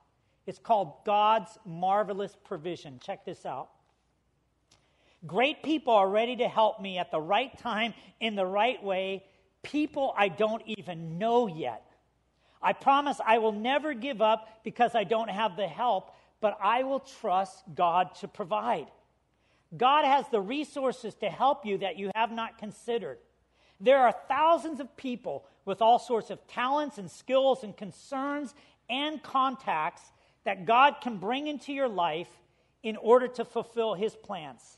[0.45, 2.99] It's called God's Marvelous Provision.
[3.03, 3.69] Check this out.
[5.25, 9.25] Great people are ready to help me at the right time, in the right way.
[9.63, 11.83] People I don't even know yet.
[12.61, 16.83] I promise I will never give up because I don't have the help, but I
[16.83, 18.87] will trust God to provide.
[19.75, 23.17] God has the resources to help you that you have not considered.
[23.79, 28.55] There are thousands of people with all sorts of talents and skills and concerns
[28.89, 30.01] and contacts
[30.45, 32.29] that God can bring into your life
[32.81, 34.77] in order to fulfill his plans.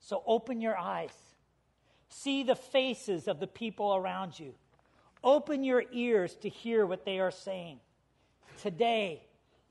[0.00, 1.14] So open your eyes.
[2.08, 4.54] See the faces of the people around you.
[5.22, 7.80] Open your ears to hear what they are saying.
[8.62, 9.22] Today,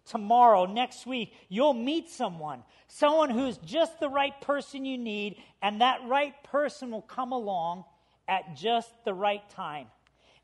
[0.06, 5.82] tomorrow, next week, you'll meet someone, someone who's just the right person you need, and
[5.82, 7.84] that right person will come along
[8.28, 9.88] at just the right time.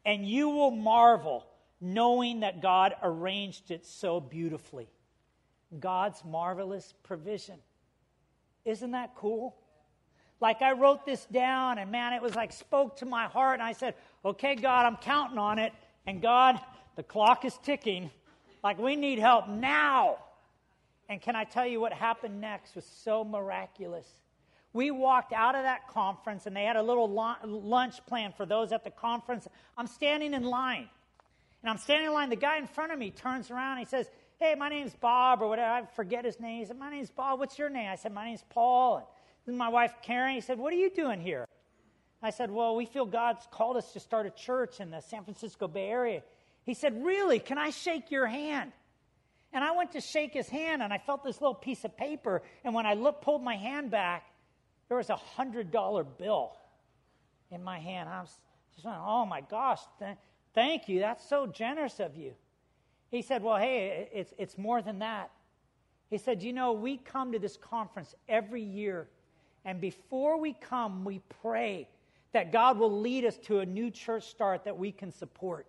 [0.05, 1.45] And you will marvel
[1.79, 4.89] knowing that God arranged it so beautifully.
[5.79, 7.57] God's marvelous provision.
[8.63, 9.57] Isn't that cool?
[10.39, 13.63] Like I wrote this down, and man, it was like spoke to my heart, and
[13.63, 15.73] I said, Okay, God, I'm counting on it.
[16.05, 16.59] And God,
[16.95, 18.09] the clock is ticking.
[18.63, 20.17] Like we need help now.
[21.09, 24.07] And can I tell you what happened next was so miraculous.
[24.71, 28.71] We walked out of that conference, and they had a little lunch plan for those
[28.71, 29.47] at the conference.
[29.77, 30.89] I'm standing in line.
[31.61, 32.29] And I'm standing in line.
[32.29, 33.77] The guy in front of me turns around.
[33.77, 34.09] he says,
[34.39, 35.71] Hey, my name's Bob, or whatever.
[35.71, 36.59] I forget his name.
[36.59, 37.39] He said, My name's Bob.
[37.39, 37.89] What's your name?
[37.89, 39.15] I said, My name's Paul.
[39.45, 40.33] And my wife, Karen.
[40.33, 41.47] He said, What are you doing here?
[42.23, 45.23] I said, Well, we feel God's called us to start a church in the San
[45.23, 46.23] Francisco Bay Area.
[46.65, 47.39] He said, Really?
[47.39, 48.71] Can I shake your hand?
[49.51, 52.41] And I went to shake his hand and I felt this little piece of paper.
[52.63, 54.25] And when I looked, pulled my hand back,
[54.87, 56.53] there was a $100 bill
[57.51, 58.09] in my hand.
[58.09, 58.35] I was
[58.73, 60.17] just went, Oh my gosh, th-
[60.55, 61.01] thank you.
[61.01, 62.33] That's so generous of you.
[63.11, 65.29] He said, Well, hey, it's, it's more than that.
[66.09, 69.07] He said, You know, we come to this conference every year,
[69.65, 71.87] and before we come, we pray
[72.33, 75.67] that God will lead us to a new church start that we can support.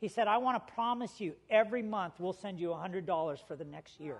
[0.00, 3.64] He said, I want to promise you every month we'll send you $100 for the
[3.64, 4.18] next year.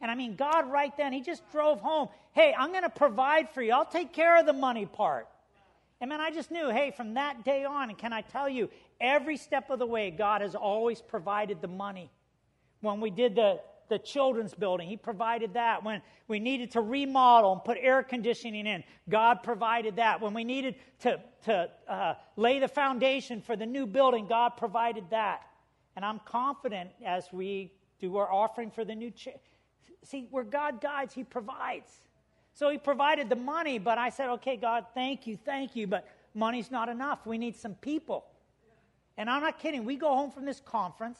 [0.00, 2.08] And I mean, God, right then, He just drove home.
[2.32, 3.72] Hey, I'm going to provide for you.
[3.72, 5.28] I'll take care of the money part.
[6.00, 8.68] And man, I just knew, hey, from that day on, and can I tell you,
[9.00, 12.10] every step of the way, God has always provided the money.
[12.80, 13.60] When we did the
[13.92, 14.88] the children's building.
[14.88, 15.84] He provided that.
[15.84, 20.22] When we needed to remodel and put air conditioning in, God provided that.
[20.22, 25.04] When we needed to, to uh, lay the foundation for the new building, God provided
[25.10, 25.42] that.
[25.94, 29.44] And I'm confident as we do our offering for the new church.
[30.04, 31.92] See, where God guides, He provides.
[32.54, 36.08] So He provided the money, but I said, okay, God, thank you, thank you, but
[36.32, 37.26] money's not enough.
[37.26, 38.24] We need some people.
[39.18, 39.84] And I'm not kidding.
[39.84, 41.18] We go home from this conference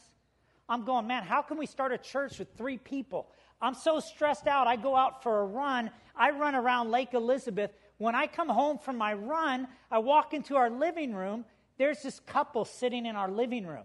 [0.72, 3.28] I'm going, man, how can we start a church with three people?
[3.60, 4.66] I'm so stressed out.
[4.66, 5.90] I go out for a run.
[6.16, 7.72] I run around Lake Elizabeth.
[7.98, 11.44] When I come home from my run, I walk into our living room.
[11.76, 13.84] There's this couple sitting in our living room.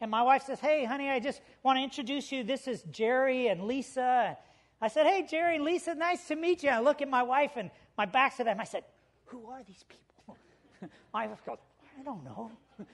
[0.00, 2.44] And my wife says, Hey, honey, I just want to introduce you.
[2.44, 4.38] This is Jerry and Lisa.
[4.80, 6.70] I said, Hey, Jerry Lisa, nice to meet you.
[6.70, 8.60] I look at my wife and my back to them.
[8.60, 8.84] I said,
[9.24, 10.38] Who are these people?
[11.12, 11.58] my wife goes,
[11.98, 12.52] I don't know.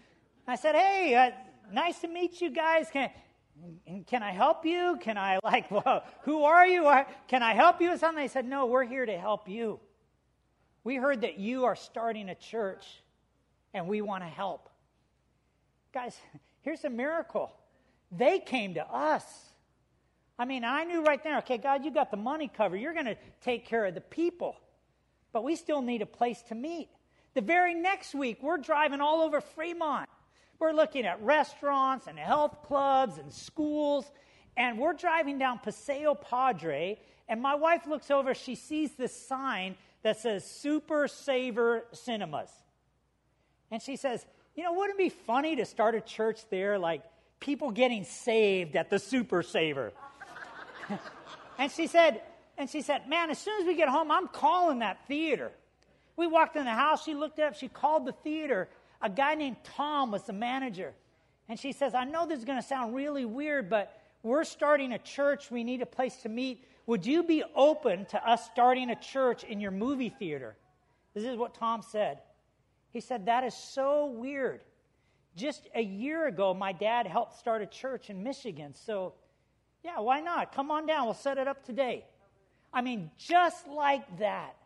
[0.48, 1.30] I said, Hey, uh,
[1.72, 2.88] nice to meet you guys.
[2.92, 3.10] Can,
[4.06, 4.98] can I help you?
[5.00, 5.68] Can I, like,
[6.22, 6.90] who are you?
[7.28, 8.22] Can I help you with something?
[8.22, 9.80] They said, No, we're here to help you.
[10.84, 12.86] We heard that you are starting a church
[13.74, 14.68] and we want to help.
[15.92, 16.16] Guys,
[16.60, 17.52] here's a miracle.
[18.12, 19.24] They came to us.
[20.38, 22.76] I mean, I knew right there, okay, God, you got the money covered.
[22.76, 24.56] You're going to take care of the people.
[25.32, 26.88] But we still need a place to meet.
[27.34, 30.08] The very next week, we're driving all over Fremont.
[30.58, 34.10] We're looking at restaurants and health clubs and schools.
[34.56, 36.98] And we're driving down Paseo Padre.
[37.28, 42.50] And my wife looks over, she sees this sign that says Super Saver Cinemas.
[43.70, 47.02] And she says, You know, wouldn't it be funny to start a church there, like
[47.40, 49.92] people getting saved at the Super Saver?
[51.58, 52.22] and she said,
[52.56, 55.50] and she said, Man, as soon as we get home, I'm calling that theater.
[56.16, 58.68] We walked in the house, she looked up, she called the theater,
[59.02, 60.94] a guy named Tom was the manager.
[61.48, 64.92] And she says, I know this is going to sound really weird, but we're starting
[64.92, 65.50] a church.
[65.50, 66.64] We need a place to meet.
[66.86, 70.56] Would you be open to us starting a church in your movie theater?
[71.14, 72.20] This is what Tom said.
[72.92, 74.62] He said, That is so weird.
[75.36, 78.74] Just a year ago, my dad helped start a church in Michigan.
[78.74, 79.14] So,
[79.84, 80.54] yeah, why not?
[80.54, 81.04] Come on down.
[81.04, 82.04] We'll set it up today.
[82.72, 84.56] I mean, just like that.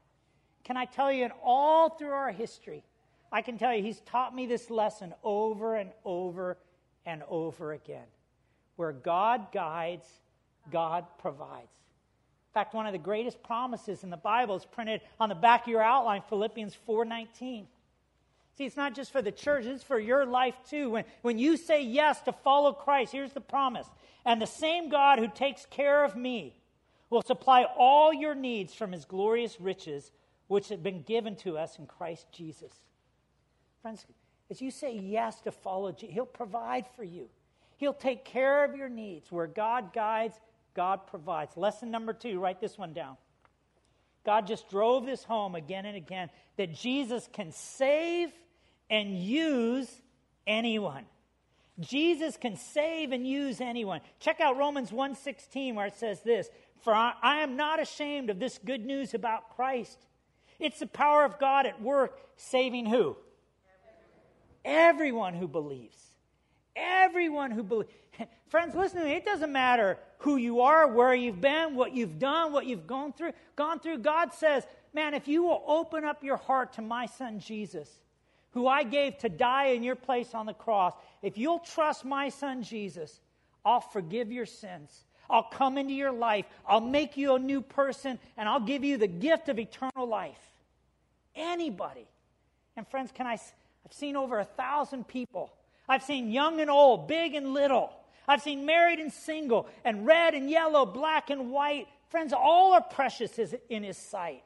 [0.64, 2.84] Can I tell you, in all through our history,
[3.32, 6.58] I can tell you, he's taught me this lesson over and over
[7.06, 8.06] and over again.
[8.76, 10.06] Where God guides,
[10.70, 11.70] God provides.
[12.50, 15.62] In fact, one of the greatest promises in the Bible is printed on the back
[15.62, 17.68] of your outline, Philippians 4:19.
[18.56, 20.90] See, it's not just for the church, it's for your life too.
[20.90, 23.86] When, when you say yes to follow Christ, here's the promise.
[24.24, 26.60] And the same God who takes care of me
[27.08, 30.10] will supply all your needs from his glorious riches,
[30.48, 32.72] which have been given to us in Christ Jesus.
[33.82, 34.04] Friends,
[34.50, 37.28] as you say yes to follow Jesus, He'll provide for you.
[37.76, 39.32] He'll take care of your needs.
[39.32, 40.38] Where God guides,
[40.74, 41.56] God provides.
[41.56, 43.16] Lesson number two, write this one down.
[44.24, 48.30] God just drove this home again and again that Jesus can save
[48.90, 49.90] and use
[50.46, 51.06] anyone.
[51.78, 54.02] Jesus can save and use anyone.
[54.18, 58.58] Check out Romans 1:16 where it says this, "For I am not ashamed of this
[58.58, 60.06] good news about Christ.
[60.58, 63.16] It's the power of God at work saving who?
[64.64, 65.96] Everyone who believes.
[66.76, 67.90] Everyone who believes.
[68.48, 69.12] Friends, listen to me.
[69.12, 73.12] It doesn't matter who you are, where you've been, what you've done, what you've gone
[73.12, 73.32] through.
[73.56, 73.98] Gone through.
[73.98, 77.88] God says, man, if you will open up your heart to my son Jesus,
[78.50, 80.92] who I gave to die in your place on the cross,
[81.22, 83.20] if you'll trust my son Jesus,
[83.64, 85.04] I'll forgive your sins.
[85.28, 86.44] I'll come into your life.
[86.66, 90.40] I'll make you a new person, and I'll give you the gift of eternal life.
[91.36, 92.08] Anybody.
[92.76, 93.36] And friends, can I
[93.84, 95.52] I've seen over a thousand people.
[95.88, 97.92] I've seen young and old, big and little.
[98.28, 101.88] I've seen married and single, and red and yellow, black and white.
[102.08, 104.44] Friends, all are precious in His sight,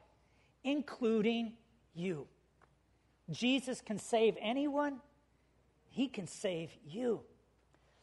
[0.63, 1.53] including
[1.93, 2.27] you.
[3.31, 4.99] Jesus can save anyone,
[5.89, 7.21] he can save you.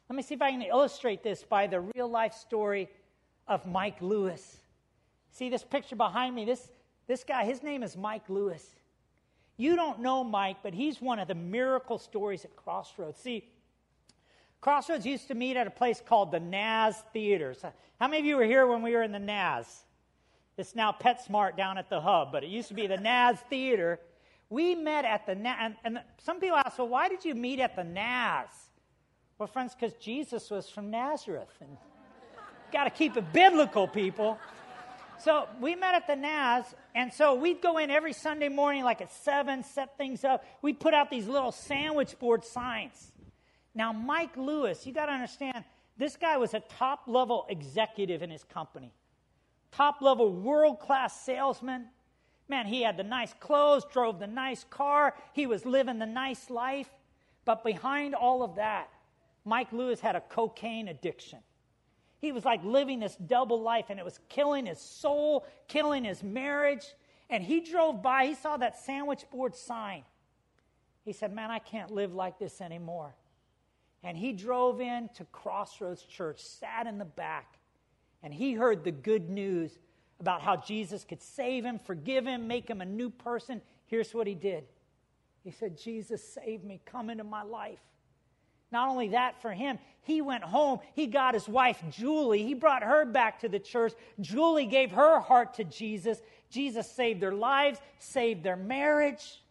[0.09, 2.89] Let me see if I can illustrate this by the real life story
[3.47, 4.59] of Mike Lewis.
[5.31, 6.45] See this picture behind me?
[6.45, 6.71] This,
[7.07, 8.65] this guy, his name is Mike Lewis.
[9.63, 13.21] You don't know Mike, but he's one of the miracle stories at Crossroads.
[13.21, 13.45] See,
[14.61, 17.63] Crossroads used to meet at a place called the Naz Theaters.
[18.01, 19.85] How many of you were here when we were in the Naz?
[20.57, 24.01] It's now PetSmart down at the hub, but it used to be the Naz Theater.
[24.51, 27.61] We met at the Naz, and, and some people ask, well, why did you meet
[27.61, 28.49] at the Naz?
[29.39, 31.77] Well, friends, because Jesus was from Nazareth, and
[32.73, 34.41] got to keep it biblical, people.
[35.21, 39.01] So we met at the Naz, and so we'd go in every Sunday morning, like
[39.01, 40.45] at seven, set things up.
[40.61, 43.13] We'd put out these little sandwich board signs.
[43.75, 45.65] Now, Mike Lewis, you got to understand,
[45.97, 48.93] this guy was a top level executive in his company,
[49.71, 51.87] top level world class salesman.
[52.49, 56.51] Man, he had the nice clothes, drove the nice car, he was living the nice
[56.51, 56.91] life.
[57.45, 58.89] But behind all of that,
[59.45, 61.39] Mike Lewis had a cocaine addiction.
[62.23, 66.23] He was like living this double life, and it was killing his soul, killing his
[66.23, 66.87] marriage.
[67.29, 70.05] And he drove by, he saw that sandwich board sign.
[71.05, 73.17] He said, Man, I can't live like this anymore.
[74.05, 77.59] And he drove in to Crossroads Church, sat in the back,
[78.23, 79.77] and he heard the good news
[80.21, 83.61] about how Jesus could save him, forgive him, make him a new person.
[83.87, 84.65] Here's what he did
[85.43, 87.81] He said, Jesus, save me, come into my life.
[88.73, 90.81] Not only that for him, he went home.
[90.95, 92.43] He got his wife, Julie.
[92.43, 93.93] He brought her back to the church.
[94.21, 96.21] Julie gave her heart to Jesus.
[96.51, 99.43] Jesus saved their lives, saved their marriage.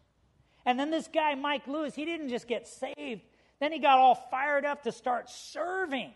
[0.66, 3.22] And then this guy, Mike Lewis, he didn't just get saved,
[3.60, 6.12] then he got all fired up to start serving.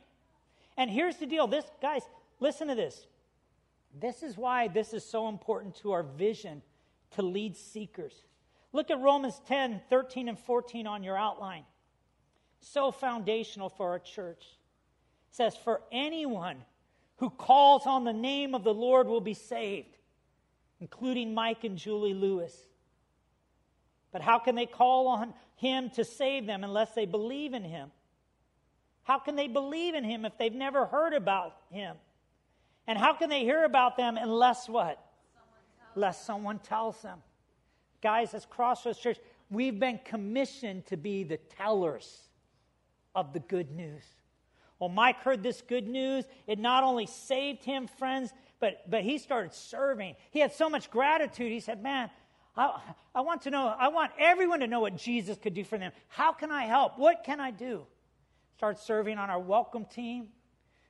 [0.77, 2.03] And here's the deal this, guys,
[2.41, 3.07] listen to this.
[3.99, 6.61] This is why this is so important to our vision
[7.13, 8.15] to lead seekers.
[8.73, 11.65] Look at Romans 10, 13, and 14 on your outline
[12.67, 14.45] so foundational for our church.
[15.31, 16.57] It says, For anyone
[17.17, 19.97] who calls on the name of the Lord will be saved,
[20.81, 22.55] including Mike and Julie Lewis.
[24.13, 27.91] But how can they call on him to save them unless they believe in him?
[29.05, 31.97] How can they believe in him if they've never heard about him?
[32.89, 35.05] And how can they hear about them unless what?
[35.95, 37.21] Unless someone tells them.
[38.03, 39.19] Guys, as Crossroads Church,
[39.51, 42.27] we've been commissioned to be the tellers
[43.17, 44.05] of the good news.
[44.79, 46.25] Well, Mike heard this good news.
[46.47, 50.17] It not only saved him, friends, but, but he started serving.
[50.31, 51.51] He had so much gratitude.
[51.51, 52.11] He said, Man,
[52.57, 52.79] I,
[53.15, 55.93] I want to know, I want everyone to know what Jesus could do for them.
[56.09, 56.99] How can I help?
[56.99, 57.87] What can I do?
[58.57, 60.29] Started serving on our welcome team.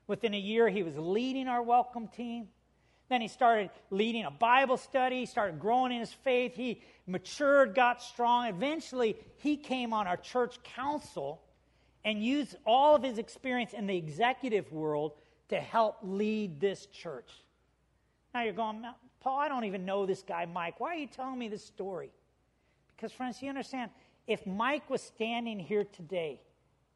[0.09, 2.49] Within a year, he was leading our welcome team.
[3.09, 6.55] Then he started leading a Bible study, he started growing in his faith.
[6.57, 8.49] He matured, got strong.
[8.49, 11.41] Eventually, he came on our church council
[12.07, 15.13] and use all of his experience in the executive world
[15.49, 17.31] to help lead this church.
[18.33, 18.83] Now you're going,
[19.21, 20.79] Paul, I don't even know this guy, Mike.
[20.79, 22.13] Why are you telling me this story?
[22.95, 23.91] Because, friends, you understand,
[24.29, 26.41] if Mike was standing here today,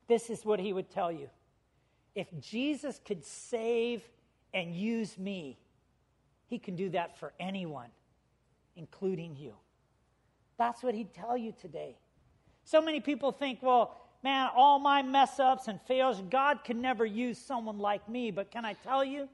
[0.06, 1.28] this is what he would tell you.
[2.14, 4.02] If Jesus could save
[4.54, 5.58] and use me,
[6.46, 7.90] he can do that for anyone,
[8.76, 9.54] including you.
[10.56, 11.96] That's what he'd tell you today.
[12.62, 17.04] So many people think, well, man, all my mess ups and fails, God can never
[17.04, 18.30] use someone like me.
[18.30, 19.28] But can I tell you,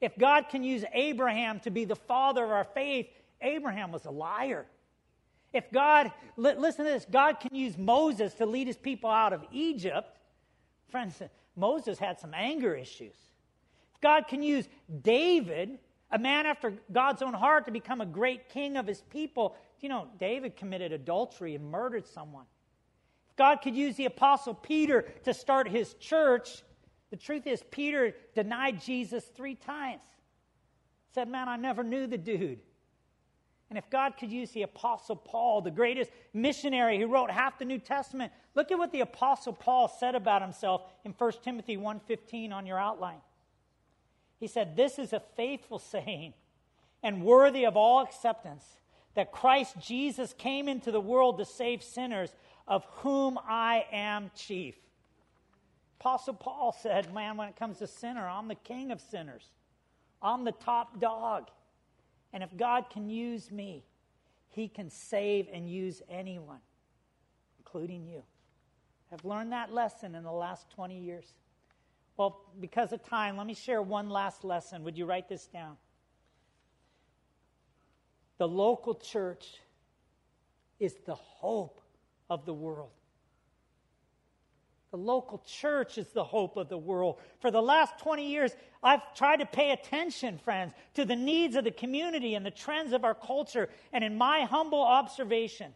[0.00, 3.06] if God can use Abraham to be the father of our faith,
[3.40, 4.66] Abraham was a liar.
[5.52, 9.44] If God, listen to this, God can use Moses to lead his people out of
[9.52, 10.18] Egypt.
[10.88, 11.20] Friends,
[11.56, 13.14] Moses had some anger issues.
[13.94, 14.68] If God can use
[15.02, 15.78] David,
[16.10, 19.88] a man after God's own heart, to become a great king of his people, you
[19.88, 22.46] know, David committed adultery and murdered someone.
[23.42, 26.62] God could use the Apostle Peter to start his church,
[27.10, 30.04] the truth is, Peter denied Jesus three times.
[31.12, 32.60] Said, Man, I never knew the dude.
[33.68, 37.64] And if God could use the Apostle Paul, the greatest missionary who wrote half the
[37.64, 42.52] New Testament, look at what the Apostle Paul said about himself in 1 Timothy 1.15
[42.52, 43.22] on your outline.
[44.38, 46.34] He said, This is a faithful saying
[47.02, 48.62] and worthy of all acceptance
[49.14, 52.34] that Christ Jesus came into the world to save sinners,
[52.66, 54.74] of whom I am chief.
[56.00, 59.48] Apostle Paul said, Man, when it comes to sinner, I'm the king of sinners.
[60.20, 61.48] I'm the top dog.
[62.32, 63.84] And if God can use me,
[64.48, 66.60] he can save and use anyone,
[67.58, 68.22] including you.
[69.12, 71.34] I've learned that lesson in the last 20 years.
[72.16, 74.84] Well, because of time, let me share one last lesson.
[74.84, 75.76] Would you write this down?
[78.38, 79.60] The local church
[80.80, 81.81] is the hope
[82.32, 82.88] of the world.
[84.90, 87.18] The local church is the hope of the world.
[87.40, 88.52] For the last 20 years,
[88.82, 92.94] I've tried to pay attention, friends, to the needs of the community and the trends
[92.94, 93.68] of our culture.
[93.92, 95.74] And in my humble observation,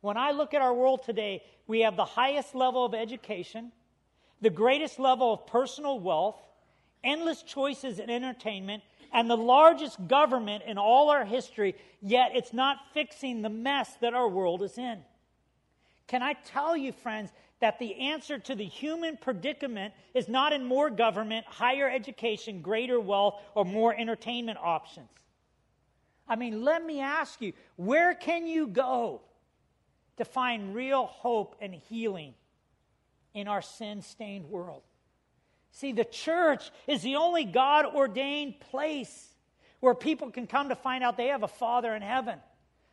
[0.00, 3.72] when I look at our world today, we have the highest level of education,
[4.40, 6.40] the greatest level of personal wealth,
[7.02, 12.78] endless choices in entertainment, and the largest government in all our history, yet it's not
[12.94, 14.98] fixing the mess that our world is in.
[16.08, 17.30] Can I tell you, friends,
[17.60, 23.00] that the answer to the human predicament is not in more government, higher education, greater
[23.00, 25.08] wealth, or more entertainment options.
[26.28, 29.22] I mean, let me ask you where can you go
[30.18, 32.34] to find real hope and healing
[33.34, 34.82] in our sin stained world?
[35.72, 39.34] See, the church is the only God ordained place
[39.80, 42.38] where people can come to find out they have a Father in heaven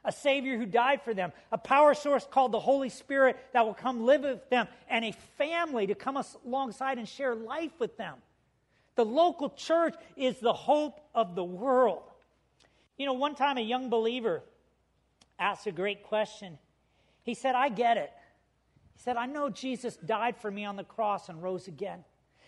[0.06, 3.74] a Savior who died for them, a power source called the Holy Spirit that will
[3.74, 8.16] come live with them, and a family to come alongside and share life with them.
[8.95, 12.03] The local church is the hope of the world.
[12.97, 14.41] You know, one time a young believer
[15.38, 16.58] asked a great question.
[17.24, 18.12] He said, I get it.
[18.93, 22.06] He said, I know Jesus died for me on the cross and rose again.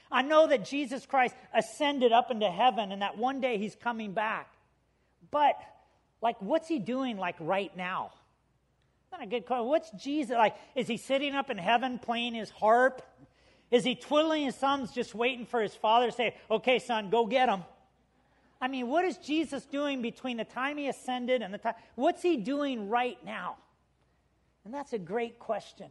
[0.10, 4.14] I know that Jesus Christ ascended up into heaven and that one day he's coming
[4.14, 4.50] back.
[5.32, 5.56] But
[6.22, 8.12] like, what's he doing, like, right now?
[9.12, 9.68] Not a good question.
[9.68, 10.56] What's Jesus like?
[10.76, 13.02] Is he sitting up in heaven playing his harp?
[13.72, 17.26] Is he twiddling his thumbs just waiting for his father to say, okay, son, go
[17.26, 17.64] get him?
[18.60, 21.76] I mean, what is Jesus doing between the time he ascended and the time?
[21.96, 23.58] What's he doing right now?
[24.66, 25.88] And that's a great question.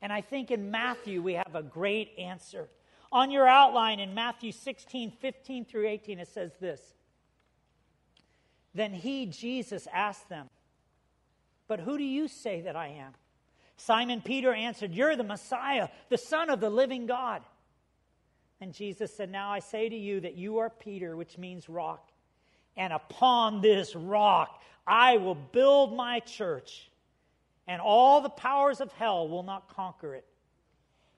[0.00, 2.68] And I think in Matthew we have a great answer.
[3.12, 6.80] On your outline in Matthew 16, 15 through 18, it says this
[8.74, 10.48] then he, Jesus, asked them,
[11.68, 13.12] But who do you say that I am?
[13.76, 17.42] Simon Peter answered, You're the Messiah, the Son of the living God.
[18.60, 22.08] And Jesus said, Now I say to you that you are Peter, which means rock.
[22.76, 26.90] And upon this rock I will build my church,
[27.68, 30.26] and all the powers of hell will not conquer it.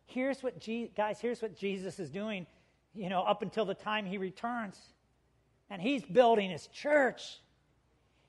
[0.07, 2.47] Here's what, Je- guys, here's what Jesus is doing,
[2.95, 4.79] you know, up until the time he returns.
[5.71, 7.41] And he's building his church.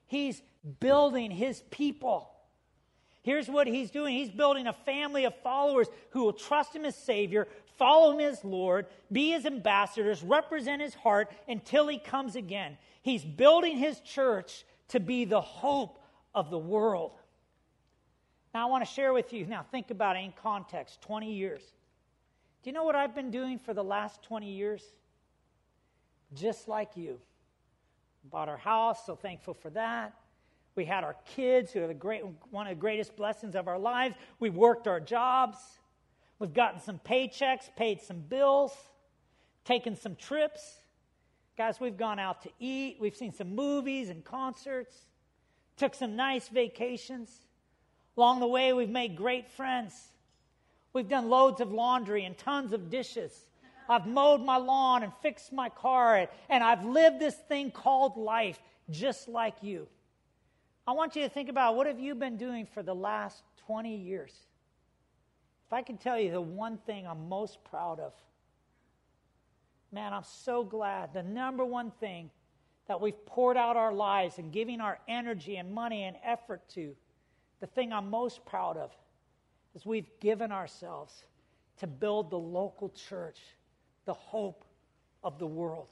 [0.06, 0.42] He's
[0.80, 2.30] building his people.
[3.22, 6.94] Here's what he's doing he's building a family of followers who will trust him as
[6.94, 12.78] Savior, follow him as Lord, be his ambassadors, represent his heart until he comes again.
[13.02, 15.98] He's building his church to be the hope
[16.34, 17.18] of the world.
[18.54, 21.62] Now, I want to share with you, now think about it in context 20 years.
[22.62, 24.82] Do you know what I've been doing for the last 20 years?
[26.32, 27.18] Just like you
[28.30, 30.14] bought our house, so thankful for that.
[30.74, 33.78] We had our kids, who are the great, one of the greatest blessings of our
[33.78, 34.14] lives.
[34.38, 35.56] We worked our jobs.
[36.38, 38.72] We've gotten some paychecks, paid some bills,
[39.64, 40.80] taken some trips.
[41.56, 42.98] Guys, we've gone out to eat.
[43.00, 44.94] We've seen some movies and concerts,
[45.78, 47.30] took some nice vacations.
[48.18, 49.94] Along the way, we've made great friends.
[50.92, 53.45] We've done loads of laundry and tons of dishes.
[53.88, 58.58] I've mowed my lawn and fixed my car, and I've lived this thing called life
[58.90, 59.88] just like you.
[60.86, 63.96] I want you to think about what have you been doing for the last 20
[63.96, 64.32] years?
[65.66, 68.12] If I can tell you the one thing I'm most proud of,
[69.90, 71.12] man, I'm so glad.
[71.12, 72.30] The number one thing
[72.86, 76.94] that we've poured out our lives and giving our energy and money and effort to,
[77.60, 78.92] the thing I'm most proud of
[79.74, 81.24] is we've given ourselves
[81.78, 83.40] to build the local church
[84.06, 84.64] the hope
[85.22, 85.88] of the world.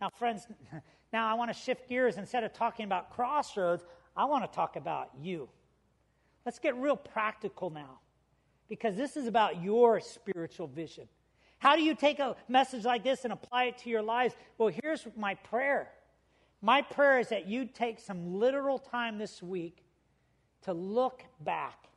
[0.00, 0.46] Now, friends,
[1.12, 2.16] now I want to shift gears.
[2.16, 3.84] Instead of talking about crossroads,
[4.16, 5.48] I want to talk about you.
[6.46, 8.00] Let's get real practical now
[8.68, 11.06] because this is about your spiritual vision.
[11.58, 14.34] How do you take a message like this and apply it to your lives?
[14.56, 15.90] Well, here's my prayer.
[16.62, 19.84] My prayer is that you take some literal time this week
[20.62, 21.88] to look back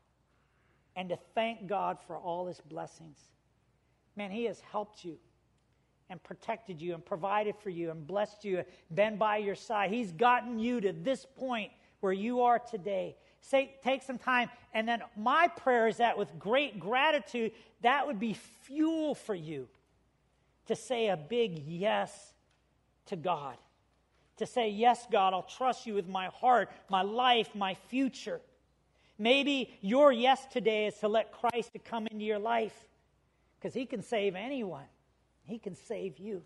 [0.95, 3.18] and to thank God for all his blessings.
[4.16, 5.18] Man, He has helped you
[6.09, 9.89] and protected you and provided for you and blessed you, and been by your side.
[9.89, 13.16] He's gotten you to this point where you are today.
[13.41, 14.49] Say, take some time.
[14.74, 17.51] And then my prayer is that with great gratitude,
[17.82, 19.68] that would be fuel for you
[20.68, 22.34] to say a big yes
[23.07, 23.57] to God.
[24.38, 28.41] To say, Yes, God, I'll trust you with my heart, my life, my future.
[29.20, 32.74] Maybe your yes today is to let Christ to come into your life
[33.64, 34.84] because he can save anyone.
[35.45, 36.41] He can save you.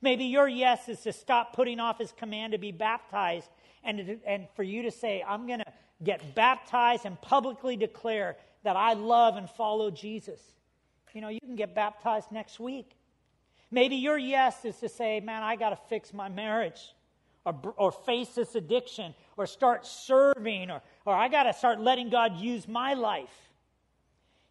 [0.00, 3.48] Maybe your yes is to stop putting off his command to be baptized
[3.82, 5.72] and, and for you to say, I'm going to
[6.04, 10.40] get baptized and publicly declare that I love and follow Jesus.
[11.14, 12.96] You know, you can get baptized next week.
[13.72, 16.94] Maybe your yes is to say, man, I got to fix my marriage
[17.44, 22.08] or, or face this addiction or start serving or, or I got to start letting
[22.08, 23.50] God use my life.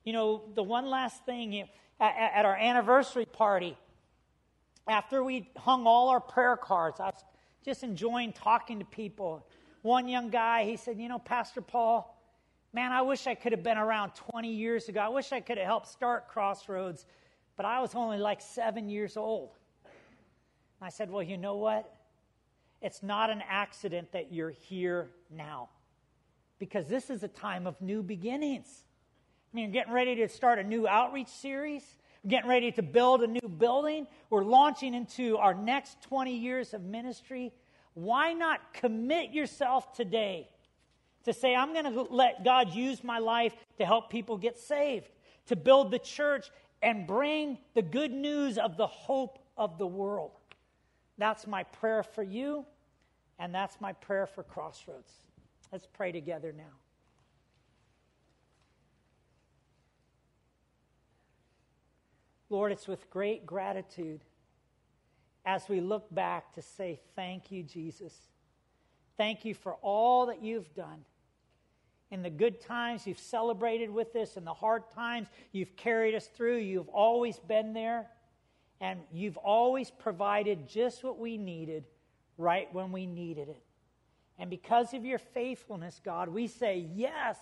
[0.03, 1.65] You know, the one last thing you,
[2.01, 3.77] at, our anniversary party,
[4.87, 7.23] after we hung all our prayer cards, I was
[7.63, 9.45] just enjoying talking to people.
[9.83, 12.17] One young guy, he said, You know, Pastor Paul,
[12.73, 14.99] man, I wish I could have been around 20 years ago.
[14.99, 17.05] I wish I could have helped start Crossroads,
[17.55, 19.51] but I was only like seven years old.
[20.81, 21.93] I said, Well, you know what?
[22.81, 25.69] It's not an accident that you're here now
[26.57, 28.85] because this is a time of new beginnings.
[29.51, 31.83] I mean, you're getting ready to start a new outreach series.
[32.23, 34.07] We're getting ready to build a new building.
[34.29, 37.51] We're launching into our next 20 years of ministry.
[37.93, 40.47] Why not commit yourself today
[41.25, 45.09] to say, I'm going to let God use my life to help people get saved,
[45.47, 46.49] to build the church
[46.81, 50.31] and bring the good news of the hope of the world?
[51.17, 52.65] That's my prayer for you,
[53.37, 55.11] and that's my prayer for Crossroads.
[55.73, 56.80] Let's pray together now.
[62.51, 64.25] Lord, it's with great gratitude
[65.45, 68.13] as we look back to say, Thank you, Jesus.
[69.17, 71.05] Thank you for all that you've done.
[72.11, 74.35] In the good times, you've celebrated with us.
[74.35, 76.57] In the hard times, you've carried us through.
[76.57, 78.07] You've always been there.
[78.81, 81.85] And you've always provided just what we needed
[82.37, 83.63] right when we needed it.
[84.37, 87.37] And because of your faithfulness, God, we say yes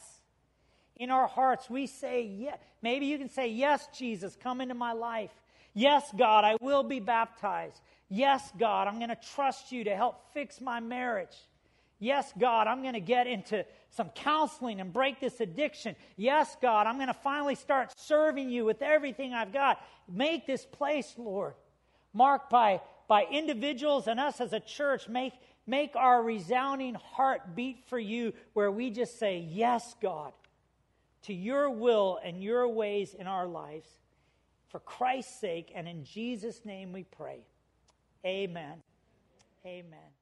[0.99, 2.57] in our hearts, we say, yes.
[2.81, 5.31] Maybe you can say, Yes, Jesus, come into my life.
[5.73, 7.79] Yes, God, I will be baptized.
[8.09, 11.35] Yes, God, I'm going to trust you to help fix my marriage.
[11.99, 15.95] Yes, God, I'm going to get into some counseling and break this addiction.
[16.15, 19.79] Yes, God, I'm going to finally start serving you with everything I've got.
[20.07, 21.53] Make this place, Lord,
[22.13, 25.07] marked by, by individuals and us as a church.
[25.07, 25.33] Make,
[25.67, 30.31] make our resounding heart beat for you where we just say, Yes, God
[31.24, 33.89] to your will and your ways in our lives.
[34.70, 37.41] For Christ's sake and in Jesus' name we pray.
[38.26, 38.82] Amen.
[39.65, 40.18] Amen.